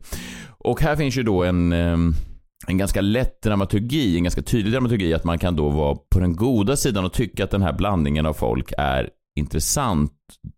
Och 0.57 0.81
här 0.81 0.95
finns 0.95 1.17
ju 1.17 1.23
då 1.23 1.43
en, 1.43 1.73
ehm, 1.73 2.13
en 2.67 2.77
ganska 2.77 3.01
lätt 3.01 3.41
dramaturgi, 3.41 4.17
en 4.17 4.23
ganska 4.23 4.41
tydlig 4.41 4.73
dramaturgi 4.73 5.13
att 5.13 5.23
man 5.23 5.39
kan 5.39 5.55
då 5.55 5.69
vara 5.69 5.95
på 5.95 6.19
den 6.19 6.35
goda 6.35 6.75
sidan 6.75 7.05
och 7.05 7.13
tycka 7.13 7.43
att 7.43 7.51
den 7.51 7.61
här 7.61 7.73
blandningen 7.73 8.25
av 8.25 8.33
folk 8.33 8.73
är 8.77 9.09
intressant 9.35 10.11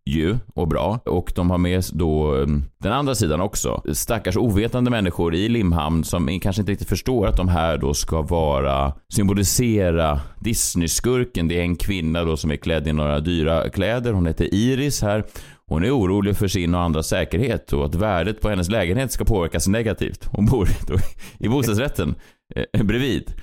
ju 0.06 0.38
och 0.54 0.68
bra. 0.68 1.00
Och 1.06 1.32
de 1.36 1.50
har 1.50 1.58
med 1.58 1.84
då 1.94 2.36
mm, 2.36 2.64
den 2.78 2.92
andra 2.92 3.16
sidan 3.16 3.42
också. 3.42 3.82
Stackars 3.94 4.38
ovetande 4.38 4.92
människor 4.92 5.36
i 5.36 5.50
Limhamn 5.50 6.04
som 6.04 6.40
kanske 6.40 6.62
inte 6.62 6.72
riktigt 6.72 6.90
förstår 6.90 7.28
att 7.28 7.38
de 7.38 7.48
här 7.48 7.78
då 7.78 7.94
ska 7.94 8.22
vara, 8.22 8.94
symbolisera 9.14 10.20
Disney-skurken. 10.40 11.48
Det 11.48 11.60
är 11.60 11.62
en 11.62 11.76
kvinna 11.76 12.24
då 12.24 12.38
som 12.38 12.52
är 12.52 12.56
klädd 12.56 12.88
i 12.88 12.94
några 12.94 13.20
dyra 13.20 13.70
kläder. 13.70 14.14
Hon 14.14 14.26
heter 14.26 14.54
Iris 14.54 15.02
här. 15.02 15.24
Hon 15.68 15.84
är 15.84 15.98
orolig 15.98 16.38
för 16.38 16.48
sin 16.48 16.76
och 16.76 16.82
andras 16.82 17.08
säkerhet 17.08 17.74
och 17.74 17.86
att 17.86 17.96
värdet 17.96 18.42
på 18.42 18.50
hennes 18.50 18.70
lägenhet 18.70 19.12
ska 19.12 19.26
påverkas 19.26 19.68
negativt. 19.68 20.26
Hon 20.32 20.46
bor 20.46 20.70
då 20.88 20.98
i 21.40 21.50
bostadsrätten 21.50 22.16
eh, 22.56 22.84
bredvid. 22.84 23.34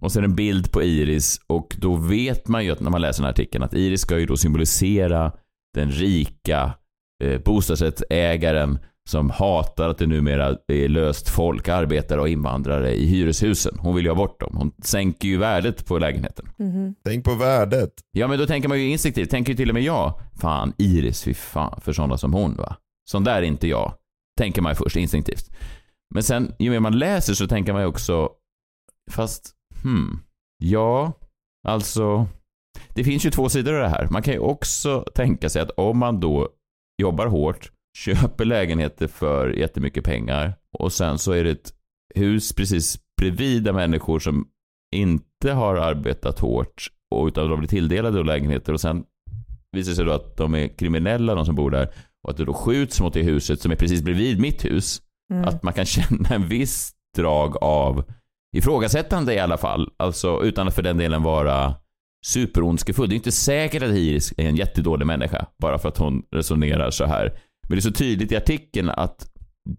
Och 0.00 0.12
sen 0.12 0.24
en 0.24 0.34
bild 0.34 0.72
på 0.72 0.82
Iris 0.82 1.40
och 1.46 1.76
då 1.78 1.94
vet 1.94 2.48
man 2.48 2.64
ju 2.64 2.70
att 2.70 2.80
när 2.80 2.90
man 2.90 3.00
läser 3.00 3.22
den 3.22 3.24
här 3.24 3.32
artikeln 3.32 3.64
att 3.64 3.74
Iris 3.74 4.00
ska 4.00 4.18
ju 4.18 4.26
då 4.26 4.36
symbolisera 4.36 5.32
den 5.74 5.90
rika 5.90 6.74
eh, 7.24 7.40
bostadsrättsägaren 7.40 8.78
som 9.08 9.30
hatar 9.30 9.88
att 9.88 9.98
det 9.98 10.06
numera 10.06 10.56
är 10.68 10.88
löst 10.88 11.28
folk, 11.28 11.68
arbetare 11.68 12.20
och 12.20 12.28
invandrare 12.28 12.94
i 12.94 13.06
hyreshusen. 13.06 13.78
Hon 13.78 13.94
vill 13.94 14.04
ju 14.04 14.10
ha 14.10 14.16
bort 14.16 14.40
dem. 14.40 14.56
Hon 14.56 14.72
sänker 14.82 15.28
ju 15.28 15.36
värdet 15.36 15.86
på 15.86 15.98
lägenheten. 15.98 16.48
Mhm. 16.58 16.94
Tänk 17.04 17.24
på 17.24 17.34
värdet. 17.34 17.92
Ja, 18.12 18.28
men 18.28 18.38
då 18.38 18.46
tänker 18.46 18.68
man 18.68 18.80
ju 18.80 18.88
instinktivt, 18.88 19.30
tänker 19.30 19.52
ju 19.52 19.56
till 19.56 19.68
och 19.68 19.74
med 19.74 19.82
jag. 19.82 20.20
Fan, 20.40 20.72
Iris, 20.78 21.22
fy 21.22 21.34
fan, 21.34 21.80
för 21.80 21.92
sådana 21.92 22.18
som 22.18 22.32
hon 22.32 22.56
va. 22.56 22.76
Sån 23.10 23.24
där 23.24 23.36
är 23.36 23.42
inte 23.42 23.68
jag. 23.68 23.94
Tänker 24.38 24.62
man 24.62 24.72
ju 24.72 24.76
först 24.76 24.96
instinktivt. 24.96 25.50
Men 26.14 26.22
sen, 26.22 26.54
ju 26.58 26.70
mer 26.70 26.80
man 26.80 26.98
läser 26.98 27.34
så 27.34 27.46
tänker 27.46 27.72
man 27.72 27.82
ju 27.82 27.88
också, 27.88 28.30
fast, 29.10 29.50
hmm, 29.82 30.20
ja, 30.64 31.12
alltså, 31.68 32.26
det 32.94 33.04
finns 33.04 33.26
ju 33.26 33.30
två 33.30 33.48
sidor 33.48 33.74
av 33.74 33.82
det 33.82 33.88
här. 33.88 34.08
Man 34.10 34.22
kan 34.22 34.34
ju 34.34 34.40
också 34.40 35.04
tänka 35.14 35.48
sig 35.48 35.62
att 35.62 35.70
om 35.70 35.98
man 35.98 36.20
då 36.20 36.48
jobbar 37.02 37.26
hårt, 37.26 37.70
köper 37.96 38.44
lägenheter 38.44 39.06
för 39.06 39.48
jättemycket 39.48 40.04
pengar 40.04 40.54
och 40.78 40.92
sen 40.92 41.18
så 41.18 41.32
är 41.32 41.44
det 41.44 41.50
ett 41.50 41.72
hus 42.14 42.52
precis 42.52 42.98
bredvid 43.20 43.62
där 43.62 43.72
människor 43.72 44.18
som 44.18 44.48
inte 44.94 45.52
har 45.52 45.76
arbetat 45.76 46.38
hårt 46.38 46.86
och 47.10 47.26
utan 47.26 47.50
de 47.50 47.58
blir 47.58 47.68
tilldelade 47.68 48.22
lägenheter 48.24 48.72
och 48.72 48.80
sen 48.80 49.04
visar 49.72 49.90
det 49.90 49.96
sig 49.96 50.04
då 50.04 50.12
att 50.12 50.36
de 50.36 50.54
är 50.54 50.78
kriminella 50.78 51.34
de 51.34 51.46
som 51.46 51.54
bor 51.54 51.70
där 51.70 51.88
och 52.22 52.30
att 52.30 52.36
det 52.36 52.44
då 52.44 52.54
skjuts 52.54 53.00
mot 53.00 53.14
det 53.14 53.22
huset 53.22 53.60
som 53.60 53.72
är 53.72 53.76
precis 53.76 54.02
bredvid 54.02 54.40
mitt 54.40 54.64
hus. 54.64 55.02
Mm. 55.32 55.44
Att 55.44 55.62
man 55.62 55.72
kan 55.72 55.84
känna 55.84 56.28
en 56.28 56.48
viss 56.48 56.92
drag 57.16 57.56
av 57.62 58.04
ifrågasättande 58.56 59.34
i 59.34 59.38
alla 59.38 59.58
fall. 59.58 59.90
Alltså 59.96 60.42
utan 60.42 60.68
att 60.68 60.74
för 60.74 60.82
den 60.82 60.96
delen 60.96 61.22
vara 61.22 61.74
superondskefull. 62.26 63.08
Det 63.08 63.14
är 63.14 63.16
inte 63.16 63.32
säkert 63.32 63.82
att 63.82 63.88
Iris 63.88 64.34
är 64.36 64.48
en 64.48 64.56
jättedålig 64.56 65.06
människa 65.06 65.46
bara 65.58 65.78
för 65.78 65.88
att 65.88 65.98
hon 65.98 66.22
resonerar 66.30 66.90
så 66.90 67.04
här. 67.04 67.38
Men 67.68 67.76
det 67.76 67.78
är 67.78 67.90
så 67.90 67.92
tydligt 67.92 68.32
i 68.32 68.36
artikeln 68.36 68.88
att 68.88 69.26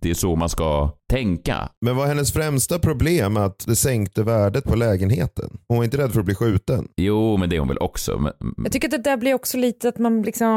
det 0.02 0.10
är 0.10 0.14
så 0.14 0.36
man 0.36 0.50
ska 0.50 0.92
tänka. 1.10 1.70
Men 1.86 1.96
var 1.96 2.08
hennes 2.08 2.34
främsta 2.34 2.80
problem 2.80 3.38
att 3.38 3.66
det 3.68 3.76
sänkte 3.76 4.24
värdet 4.24 4.64
på 4.64 4.76
lägenheten? 4.76 5.58
Hon 5.68 5.78
var 5.78 5.84
inte 5.84 5.98
rädd 5.98 6.12
för 6.12 6.20
att 6.20 6.26
bli 6.26 6.36
skjuten. 6.36 6.88
Jo, 6.98 7.38
men 7.38 7.50
det 7.50 7.56
är 7.56 7.60
hon 7.60 7.68
väl 7.68 7.78
också. 7.78 8.18
Men, 8.18 8.34
Jag 8.64 8.72
tycker 8.72 8.88
att 8.88 8.92
det 8.92 9.10
där 9.10 9.18
blir 9.18 9.34
också 9.34 9.58
lite 9.58 9.90
att 9.90 9.98
man 9.98 10.22
liksom, 10.22 10.56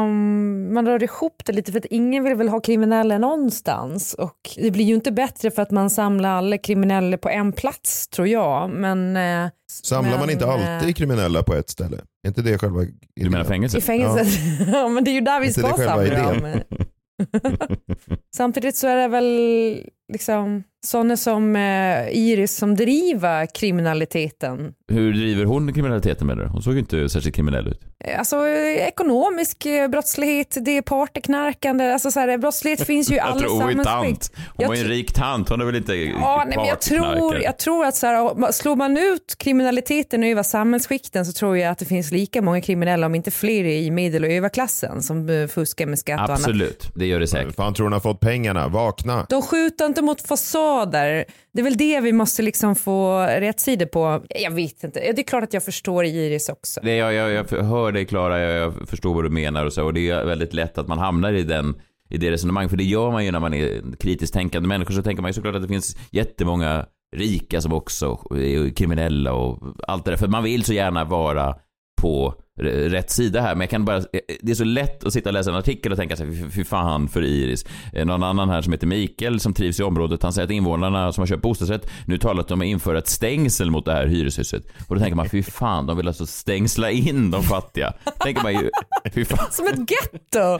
man 0.73 0.85
rör 0.87 1.03
ihop 1.03 1.41
det 1.45 1.53
lite 1.53 1.71
för 1.71 1.79
att 1.79 1.85
ingen 1.85 2.23
vill 2.23 2.35
väl 2.35 2.49
ha 2.49 2.59
kriminella 2.59 3.17
någonstans 3.17 4.13
och 4.13 4.37
det 4.55 4.71
blir 4.71 4.85
ju 4.85 4.93
inte 4.93 5.11
bättre 5.11 5.51
för 5.51 5.61
att 5.61 5.71
man 5.71 5.89
samlar 5.89 6.29
alla 6.29 6.57
kriminella 6.57 7.17
på 7.17 7.29
en 7.29 7.53
plats 7.53 8.07
tror 8.07 8.27
jag. 8.27 8.69
Men, 8.69 9.17
eh, 9.17 9.49
Samlar 9.83 10.11
men, 10.11 10.19
man 10.19 10.29
inte 10.29 10.45
eh, 10.45 10.75
alltid 10.75 10.97
kriminella 10.97 11.43
på 11.43 11.53
ett 11.53 11.69
ställe? 11.69 11.97
Är 12.23 12.27
inte 12.27 12.41
det 12.41 12.57
själva 12.57 12.81
du 13.15 13.29
menar 13.29 13.43
fängelse? 13.43 13.77
I 13.77 13.81
fängelset. 13.81 14.27
Ja. 14.73 14.87
men 14.87 15.03
det 15.03 15.11
är 15.11 15.13
ju 15.13 15.21
där 15.21 15.39
vi 15.39 15.47
Inte 15.47 15.59
ska 15.59 15.77
samla 15.77 16.23
dem. 16.23 16.61
Samtidigt 18.35 18.75
så 18.75 18.87
är 18.87 18.95
det 18.95 19.07
väl 19.07 19.89
liksom 20.13 20.63
sådana 20.85 21.17
som 21.17 21.55
eh, 21.55 22.07
Iris 22.17 22.57
som 22.57 22.75
driver 22.75 23.45
kriminaliteten. 23.45 24.73
Hur 24.91 25.13
driver 25.13 25.45
hon 25.45 25.73
kriminaliteten 25.73 26.27
med 26.27 26.37
det? 26.37 26.47
Hon 26.47 26.61
såg 26.61 26.73
ju 26.73 26.79
inte 26.79 27.09
särskilt 27.09 27.35
kriminell 27.35 27.67
ut. 27.67 27.79
Eh, 28.05 28.19
Alltså 28.19 28.47
eh, 28.47 28.87
ekonomisk 28.87 29.65
eh, 29.65 29.87
brottslighet, 29.87 30.57
det 30.61 30.77
är 30.77 30.81
partyknarkande, 30.81 31.91
alltså 31.93 32.11
så 32.11 32.19
här, 32.19 32.37
brottslighet 32.37 32.81
finns 32.87 33.11
ju 33.11 33.13
i 33.15 33.17
Jag 33.17 33.25
alla 33.27 33.39
tror 33.39 33.61
hon 33.61 33.79
är 33.79 33.83
samhällsskikt. 33.83 34.33
tant. 34.35 34.47
Hon 34.57 34.67
var 34.67 34.75
ju 34.75 34.81
en 34.81 34.87
rik 34.87 35.13
tant. 35.13 35.49
Hon 35.49 35.61
är 35.61 35.65
väl 35.65 35.75
inte 35.75 35.93
Ja, 35.95 36.43
nej, 36.47 36.57
men 36.57 36.65
jag, 36.67 36.81
tror, 36.81 37.41
jag 37.43 37.57
tror 37.59 37.85
att 37.85 37.95
så 37.95 38.07
här, 38.07 38.51
slår 38.51 38.75
man 38.75 38.97
ut 38.97 39.35
kriminaliteten 39.37 40.23
över 40.23 40.43
samhällsskikten 40.43 41.25
så 41.25 41.31
tror 41.33 41.57
jag 41.57 41.71
att 41.71 41.77
det 41.79 41.85
finns 41.85 42.11
lika 42.11 42.41
många 42.41 42.61
kriminella, 42.61 43.05
om 43.05 43.15
inte 43.15 43.31
fler, 43.31 43.63
i 43.63 43.91
medel 43.91 44.23
och 44.23 44.29
överklassen 44.29 45.01
som 45.03 45.47
fuskar 45.53 45.85
med 45.85 45.99
skatt 45.99 46.19
och 46.19 46.25
annat. 46.25 46.39
Absolut, 46.39 46.91
det 46.95 47.05
gör 47.05 47.19
det 47.19 47.27
säkert. 47.27 47.55
Fan 47.55 47.73
tror 47.73 47.85
hon 47.85 47.93
har 47.93 47.99
fått 47.99 48.19
pengarna? 48.19 48.67
Vakna. 48.67 49.25
De 49.29 49.41
skjuter 49.41 49.85
gentemot 49.93 50.21
fasader. 50.21 51.25
Det 51.53 51.59
är 51.59 51.63
väl 51.63 51.77
det 51.77 52.01
vi 52.01 52.11
måste 52.11 52.41
liksom 52.41 52.75
få 52.75 53.25
rätt 53.25 53.59
sidor 53.59 53.85
på. 53.85 54.23
Jag 54.29 54.51
vet 54.51 54.83
inte. 54.83 54.99
Det 54.99 55.21
är 55.21 55.23
klart 55.23 55.43
att 55.43 55.53
jag 55.53 55.63
förstår 55.63 56.05
Iris 56.05 56.49
också. 56.49 56.79
Det, 56.83 56.95
jag, 56.95 57.13
jag, 57.13 57.31
jag 57.31 57.63
hör 57.63 57.91
dig 57.91 58.05
Klara, 58.05 58.39
jag, 58.39 58.51
jag 58.51 58.89
förstår 58.89 59.13
vad 59.13 59.23
du 59.23 59.29
menar 59.29 59.65
och 59.65 59.73
så. 59.73 59.83
Och 59.83 59.93
det 59.93 60.09
är 60.09 60.25
väldigt 60.25 60.53
lätt 60.53 60.77
att 60.77 60.87
man 60.87 60.97
hamnar 60.97 61.33
i 61.33 61.43
den 61.43 61.75
i 62.09 62.17
det 62.17 62.31
resonemang, 62.31 62.69
för 62.69 62.77
det 62.77 62.83
gör 62.83 63.11
man 63.11 63.25
ju 63.25 63.31
när 63.31 63.39
man 63.39 63.53
är 63.53 63.95
kritiskt 63.99 64.33
tänkande 64.33 64.67
människor, 64.67 64.93
så 64.93 65.03
tänker 65.03 65.21
man 65.21 65.29
ju 65.29 65.33
såklart 65.33 65.55
att 65.55 65.61
det 65.61 65.67
finns 65.67 65.97
jättemånga 66.11 66.85
rika 67.15 67.61
som 67.61 67.73
också 67.73 68.05
är 68.31 68.75
kriminella 68.75 69.33
och 69.33 69.75
allt 69.87 70.05
det 70.05 70.11
där, 70.11 70.17
för 70.17 70.27
man 70.27 70.43
vill 70.43 70.63
så 70.63 70.73
gärna 70.73 71.03
vara 71.03 71.55
på 72.03 72.33
rätt 72.61 73.09
sida 73.11 73.41
här, 73.41 73.55
men 73.55 73.61
jag 73.61 73.69
kan 73.69 73.85
bara, 73.85 73.99
det 74.41 74.51
är 74.51 74.55
så 74.55 74.63
lätt 74.63 75.03
att 75.03 75.13
sitta 75.13 75.29
och 75.29 75.33
läsa 75.33 75.49
en 75.49 75.55
artikel 75.55 75.91
och 75.91 75.97
tänka 75.97 76.15
sig, 76.15 76.51
fy, 76.51 76.63
fan 76.63 77.07
för 77.07 77.21
Iris. 77.21 77.65
Eh, 77.93 78.05
Någon 78.05 78.23
annan 78.23 78.49
här 78.49 78.61
som 78.61 78.73
heter 78.73 78.87
Mikael 78.87 79.39
som 79.39 79.53
trivs 79.53 79.79
i 79.79 79.83
området, 79.83 80.23
han 80.23 80.33
säger 80.33 80.45
att 80.45 80.51
invånarna 80.51 81.13
som 81.13 81.21
har 81.21 81.27
köpt 81.27 81.41
bostadsrätt 81.41 81.89
nu 82.07 82.17
talat 82.17 82.51
om 82.51 82.61
att 82.61 82.65
införa 82.67 82.97
ett 82.97 83.07
stängsel 83.07 83.71
mot 83.71 83.85
det 83.85 83.93
här 83.93 84.05
hyreshuset. 84.07 84.63
Och 84.87 84.95
då 84.95 85.01
tänker 85.01 85.15
man, 85.15 85.29
fy 85.29 85.43
fan, 85.43 85.85
de 85.85 85.97
vill 85.97 86.07
alltså 86.07 86.25
stängsla 86.25 86.91
in 86.91 87.31
de 87.31 87.43
fattiga. 87.43 87.93
tänker 88.19 88.43
man 88.43 88.53
ju, 88.53 88.69
fy 89.13 89.25
fan. 89.25 89.47
Som 89.51 89.67
ett 89.67 89.91
getto! 89.91 90.59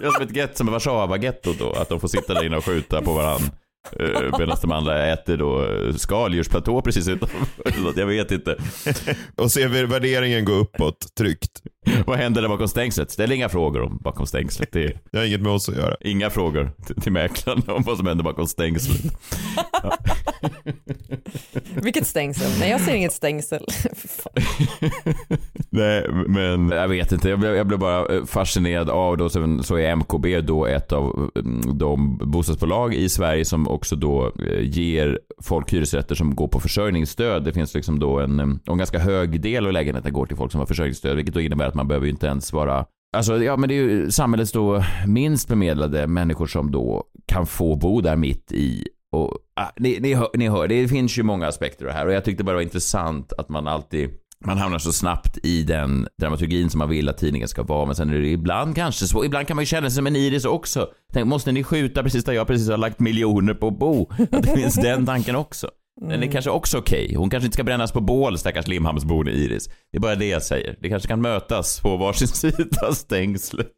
Ja, 0.00 0.10
som 0.12 0.22
ett 0.22 0.36
get 0.36 0.56
som 0.56 0.70
Warszawa-gettot 0.70 1.58
då, 1.58 1.72
att 1.72 1.88
de 1.88 2.00
får 2.00 2.08
sitta 2.08 2.34
där 2.34 2.44
inne 2.46 2.56
och 2.56 2.64
skjuta 2.64 3.02
på 3.02 3.12
varandra. 3.12 3.46
Medan 4.38 4.56
de 4.62 4.72
andra 4.72 5.06
äter 5.12 5.36
då 5.36 5.64
eh, 5.64 5.94
skaldjursplatå 5.94 6.82
precis 6.82 7.08
utanför. 7.08 7.38
Jag 7.96 8.06
vet 8.06 8.30
inte. 8.30 8.56
Och 9.36 9.52
ser 9.52 9.86
värderingen 9.86 10.44
gå 10.44 10.52
uppåt 10.52 11.06
tryggt. 11.18 11.62
Vad 12.06 12.18
händer 12.18 12.42
där 12.42 12.48
bakom 12.48 12.68
stängslet? 12.68 13.10
Ställ 13.10 13.32
inga 13.32 13.48
frågor 13.48 13.82
om 13.82 13.98
bakom 14.00 14.26
stängslet. 14.26 14.68
Det 14.72 14.84
är 14.84 14.98
Det 15.12 15.18
har 15.18 15.24
inget 15.24 15.40
med 15.40 15.52
oss 15.52 15.68
att 15.68 15.76
göra. 15.76 15.96
inga 16.00 16.30
frågor 16.30 16.70
till, 16.86 17.00
till 17.00 17.12
mäklaren 17.12 17.62
om 17.66 17.82
vad 17.82 17.96
som 17.96 18.06
händer 18.06 18.24
bakom 18.24 18.46
stängslet. 18.46 19.12
Vilket 21.74 22.06
stängsel? 22.06 22.50
Nej, 22.60 22.70
jag 22.70 22.80
ser 22.80 22.94
inget 22.94 23.12
stängsel. 23.12 23.66
Nej, 25.70 26.08
men 26.10 26.70
jag 26.70 26.88
vet 26.88 27.12
inte. 27.12 27.28
Jag 27.28 27.38
blev, 27.38 27.56
jag 27.56 27.66
blev 27.66 27.78
bara 27.80 28.14
eh, 28.14 28.24
fascinerad 28.24 28.90
av 28.90 29.16
då, 29.16 29.28
så, 29.28 29.58
så 29.62 29.76
är 29.78 29.96
MKB 29.96 30.40
då 30.40 30.66
ett 30.66 30.92
av 30.92 31.30
mm, 31.36 31.78
de 31.78 32.18
bostadsbolag 32.18 32.94
i 32.94 33.08
Sverige 33.08 33.44
som 33.44 33.68
också 33.76 33.96
då 33.96 34.32
eh, 34.38 34.60
ger 34.60 35.18
folk 35.42 35.72
hyresrätter 35.72 36.14
som 36.14 36.34
går 36.34 36.48
på 36.48 36.60
försörjningsstöd. 36.60 37.44
Det 37.44 37.52
finns 37.52 37.74
liksom 37.74 37.98
då 37.98 38.20
en, 38.20 38.40
eh, 38.40 38.46
en 38.66 38.78
ganska 38.78 38.98
hög 38.98 39.40
del 39.40 39.66
av 39.66 39.72
lägenheten 39.72 40.12
går 40.12 40.26
till 40.26 40.36
folk 40.36 40.52
som 40.52 40.58
har 40.58 40.66
försörjningsstöd, 40.66 41.16
vilket 41.16 41.34
då 41.34 41.40
innebär 41.40 41.66
att 41.66 41.74
man 41.74 41.88
behöver 41.88 42.06
ju 42.06 42.12
inte 42.12 42.26
ens 42.26 42.52
vara 42.52 42.86
Alltså, 43.16 43.42
ja 43.42 43.56
men 43.56 43.68
det 43.68 43.74
är 43.74 43.82
ju 43.82 44.10
samhällets 44.10 44.52
då 44.52 44.82
minst 45.06 45.48
bemedlade 45.48 46.06
människor 46.06 46.46
som 46.46 46.70
då 46.70 47.04
kan 47.26 47.46
få 47.46 47.76
bo 47.76 48.00
där 48.00 48.16
mitt 48.16 48.52
i 48.52 48.88
och 49.12 49.38
ah, 49.60 49.70
ni, 49.76 49.98
ni, 50.00 50.14
hör, 50.14 50.28
ni 50.34 50.48
hör, 50.48 50.68
det 50.68 50.88
finns 50.88 51.18
ju 51.18 51.22
många 51.22 51.46
aspekter 51.46 51.84
av 51.84 51.92
det 51.92 51.98
här 51.98 52.06
och 52.06 52.12
jag 52.12 52.24
tyckte 52.24 52.44
bara 52.44 52.52
det 52.52 52.56
var 52.56 52.62
intressant 52.62 53.32
att 53.32 53.48
man 53.48 53.66
alltid 53.66 54.10
man 54.44 54.58
hamnar 54.58 54.78
så 54.78 54.92
snabbt 54.92 55.38
i 55.42 55.62
den 55.62 56.08
dramaturgin 56.20 56.70
som 56.70 56.78
man 56.78 56.88
vill 56.88 57.08
att 57.08 57.18
tidningen 57.18 57.48
ska 57.48 57.62
vara, 57.62 57.86
men 57.86 57.94
sen 57.94 58.10
är 58.10 58.18
det 58.18 58.28
ibland 58.28 58.74
kanske 58.74 59.06
så. 59.06 59.24
Ibland 59.24 59.46
kan 59.46 59.56
man 59.56 59.62
ju 59.62 59.66
känna 59.66 59.90
sig 59.90 59.96
som 59.96 60.06
en 60.06 60.16
Iris 60.16 60.44
också. 60.44 60.88
Tänk, 61.12 61.26
måste 61.26 61.52
ni 61.52 61.64
skjuta 61.64 62.02
precis 62.02 62.24
där 62.24 62.32
jag 62.32 62.46
precis 62.46 62.68
har 62.68 62.76
lagt 62.76 63.00
miljoner 63.00 63.54
på 63.54 63.68
att 63.68 63.78
bo? 63.78 64.10
Att 64.32 64.42
det 64.42 64.54
finns 64.56 64.74
den 64.74 65.06
tanken 65.06 65.36
också. 65.36 65.70
Den 66.00 66.22
är 66.22 66.26
kanske 66.26 66.50
också 66.50 66.78
okej. 66.78 67.14
Hon 67.14 67.30
kanske 67.30 67.46
inte 67.46 67.54
ska 67.54 67.64
brännas 67.64 67.92
på 67.92 68.00
bål, 68.00 68.38
stackars 68.38 68.66
Limhamnsbon 68.66 69.28
Iris. 69.28 69.68
Det 69.92 69.98
är 69.98 70.00
bara 70.00 70.14
det 70.14 70.26
jag 70.26 70.42
säger. 70.42 70.76
Det 70.80 70.88
kanske 70.88 71.08
kan 71.08 71.20
mötas 71.20 71.80
på 71.80 71.96
varsin 71.96 72.28
sida 72.56 72.94
stängslet 72.94 73.72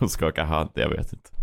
och 0.00 0.10
skaka 0.10 0.44
hand, 0.44 0.70
jag 0.74 0.88
vet 0.88 1.12
inte. 1.12 1.39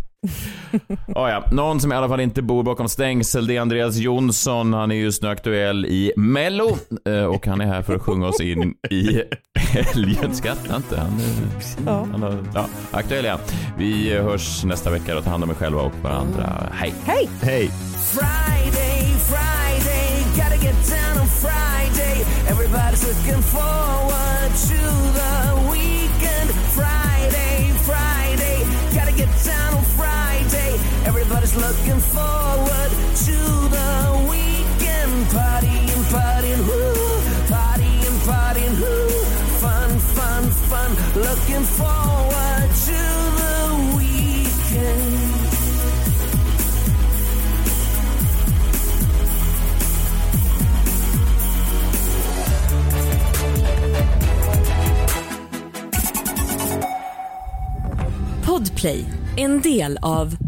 Ah, 1.14 1.30
ja. 1.30 1.44
Någon 1.52 1.80
som 1.80 1.92
i 1.92 1.94
alla 1.94 2.08
fall 2.08 2.20
inte 2.20 2.42
bor 2.42 2.62
bakom 2.62 2.88
stängsel, 2.88 3.46
det 3.46 3.56
är 3.56 3.60
Andreas 3.60 3.96
Jonsson. 3.96 4.72
Han 4.72 4.90
är 4.90 4.94
just 4.94 5.22
nu 5.22 5.28
aktuell 5.28 5.86
i 5.86 6.12
Mello 6.16 6.78
eh, 7.06 7.24
och 7.24 7.46
han 7.46 7.60
är 7.60 7.66
här 7.66 7.82
för 7.82 7.94
att 7.94 8.02
sjunga 8.02 8.26
oss 8.26 8.40
in 8.40 8.74
i 8.90 9.22
helgen. 9.58 10.34
Skratta 10.34 10.76
inte. 10.76 11.00
Han, 11.00 11.20
är- 11.20 11.86
Ja. 11.86 12.06
han 12.12 12.22
är, 12.22 12.38
ja, 12.54 12.66
aktuell 12.90 13.26
han. 13.26 13.38
Vi 13.78 14.14
hörs 14.18 14.64
nästa 14.64 14.90
vecka 14.90 15.18
och 15.18 15.24
ta 15.24 15.30
hand 15.30 15.44
om 15.44 15.50
er 15.50 15.54
själva 15.54 15.80
och 15.80 15.92
varandra. 16.02 16.52
Hej! 16.72 16.94
Hej! 17.04 17.28
Hej! 17.42 17.70
Friday, 18.12 19.02
Friday, 19.30 20.24
gotta 20.36 20.56
get 20.64 20.76
down 20.90 21.20
on 21.22 21.26
Friday. 21.28 22.24
Everybody's 22.48 23.04
looking 23.08 23.42
forward 23.42 24.50
to 24.68 24.78
the 25.18 25.57
was 31.48 31.56
looking 31.56 32.00
forward 32.00 32.90
to 33.26 33.38
the 33.76 34.26
weekend 34.28 35.26
partying, 35.32 36.02
partying, 36.12 36.62
whoo, 36.68 37.20
partying, 37.48 38.16
partying, 38.26 38.74
whoo, 38.80 39.24
fun, 39.60 39.98
fun, 39.98 40.50
fun. 40.68 40.90
Looking 41.14 41.64
forward 41.64 42.68
to 42.86 43.00
the 43.38 43.56
weekend. 43.96 45.16
Podplay, 58.44 59.06
en 59.34 59.60
del 59.60 59.96
av 60.00 60.47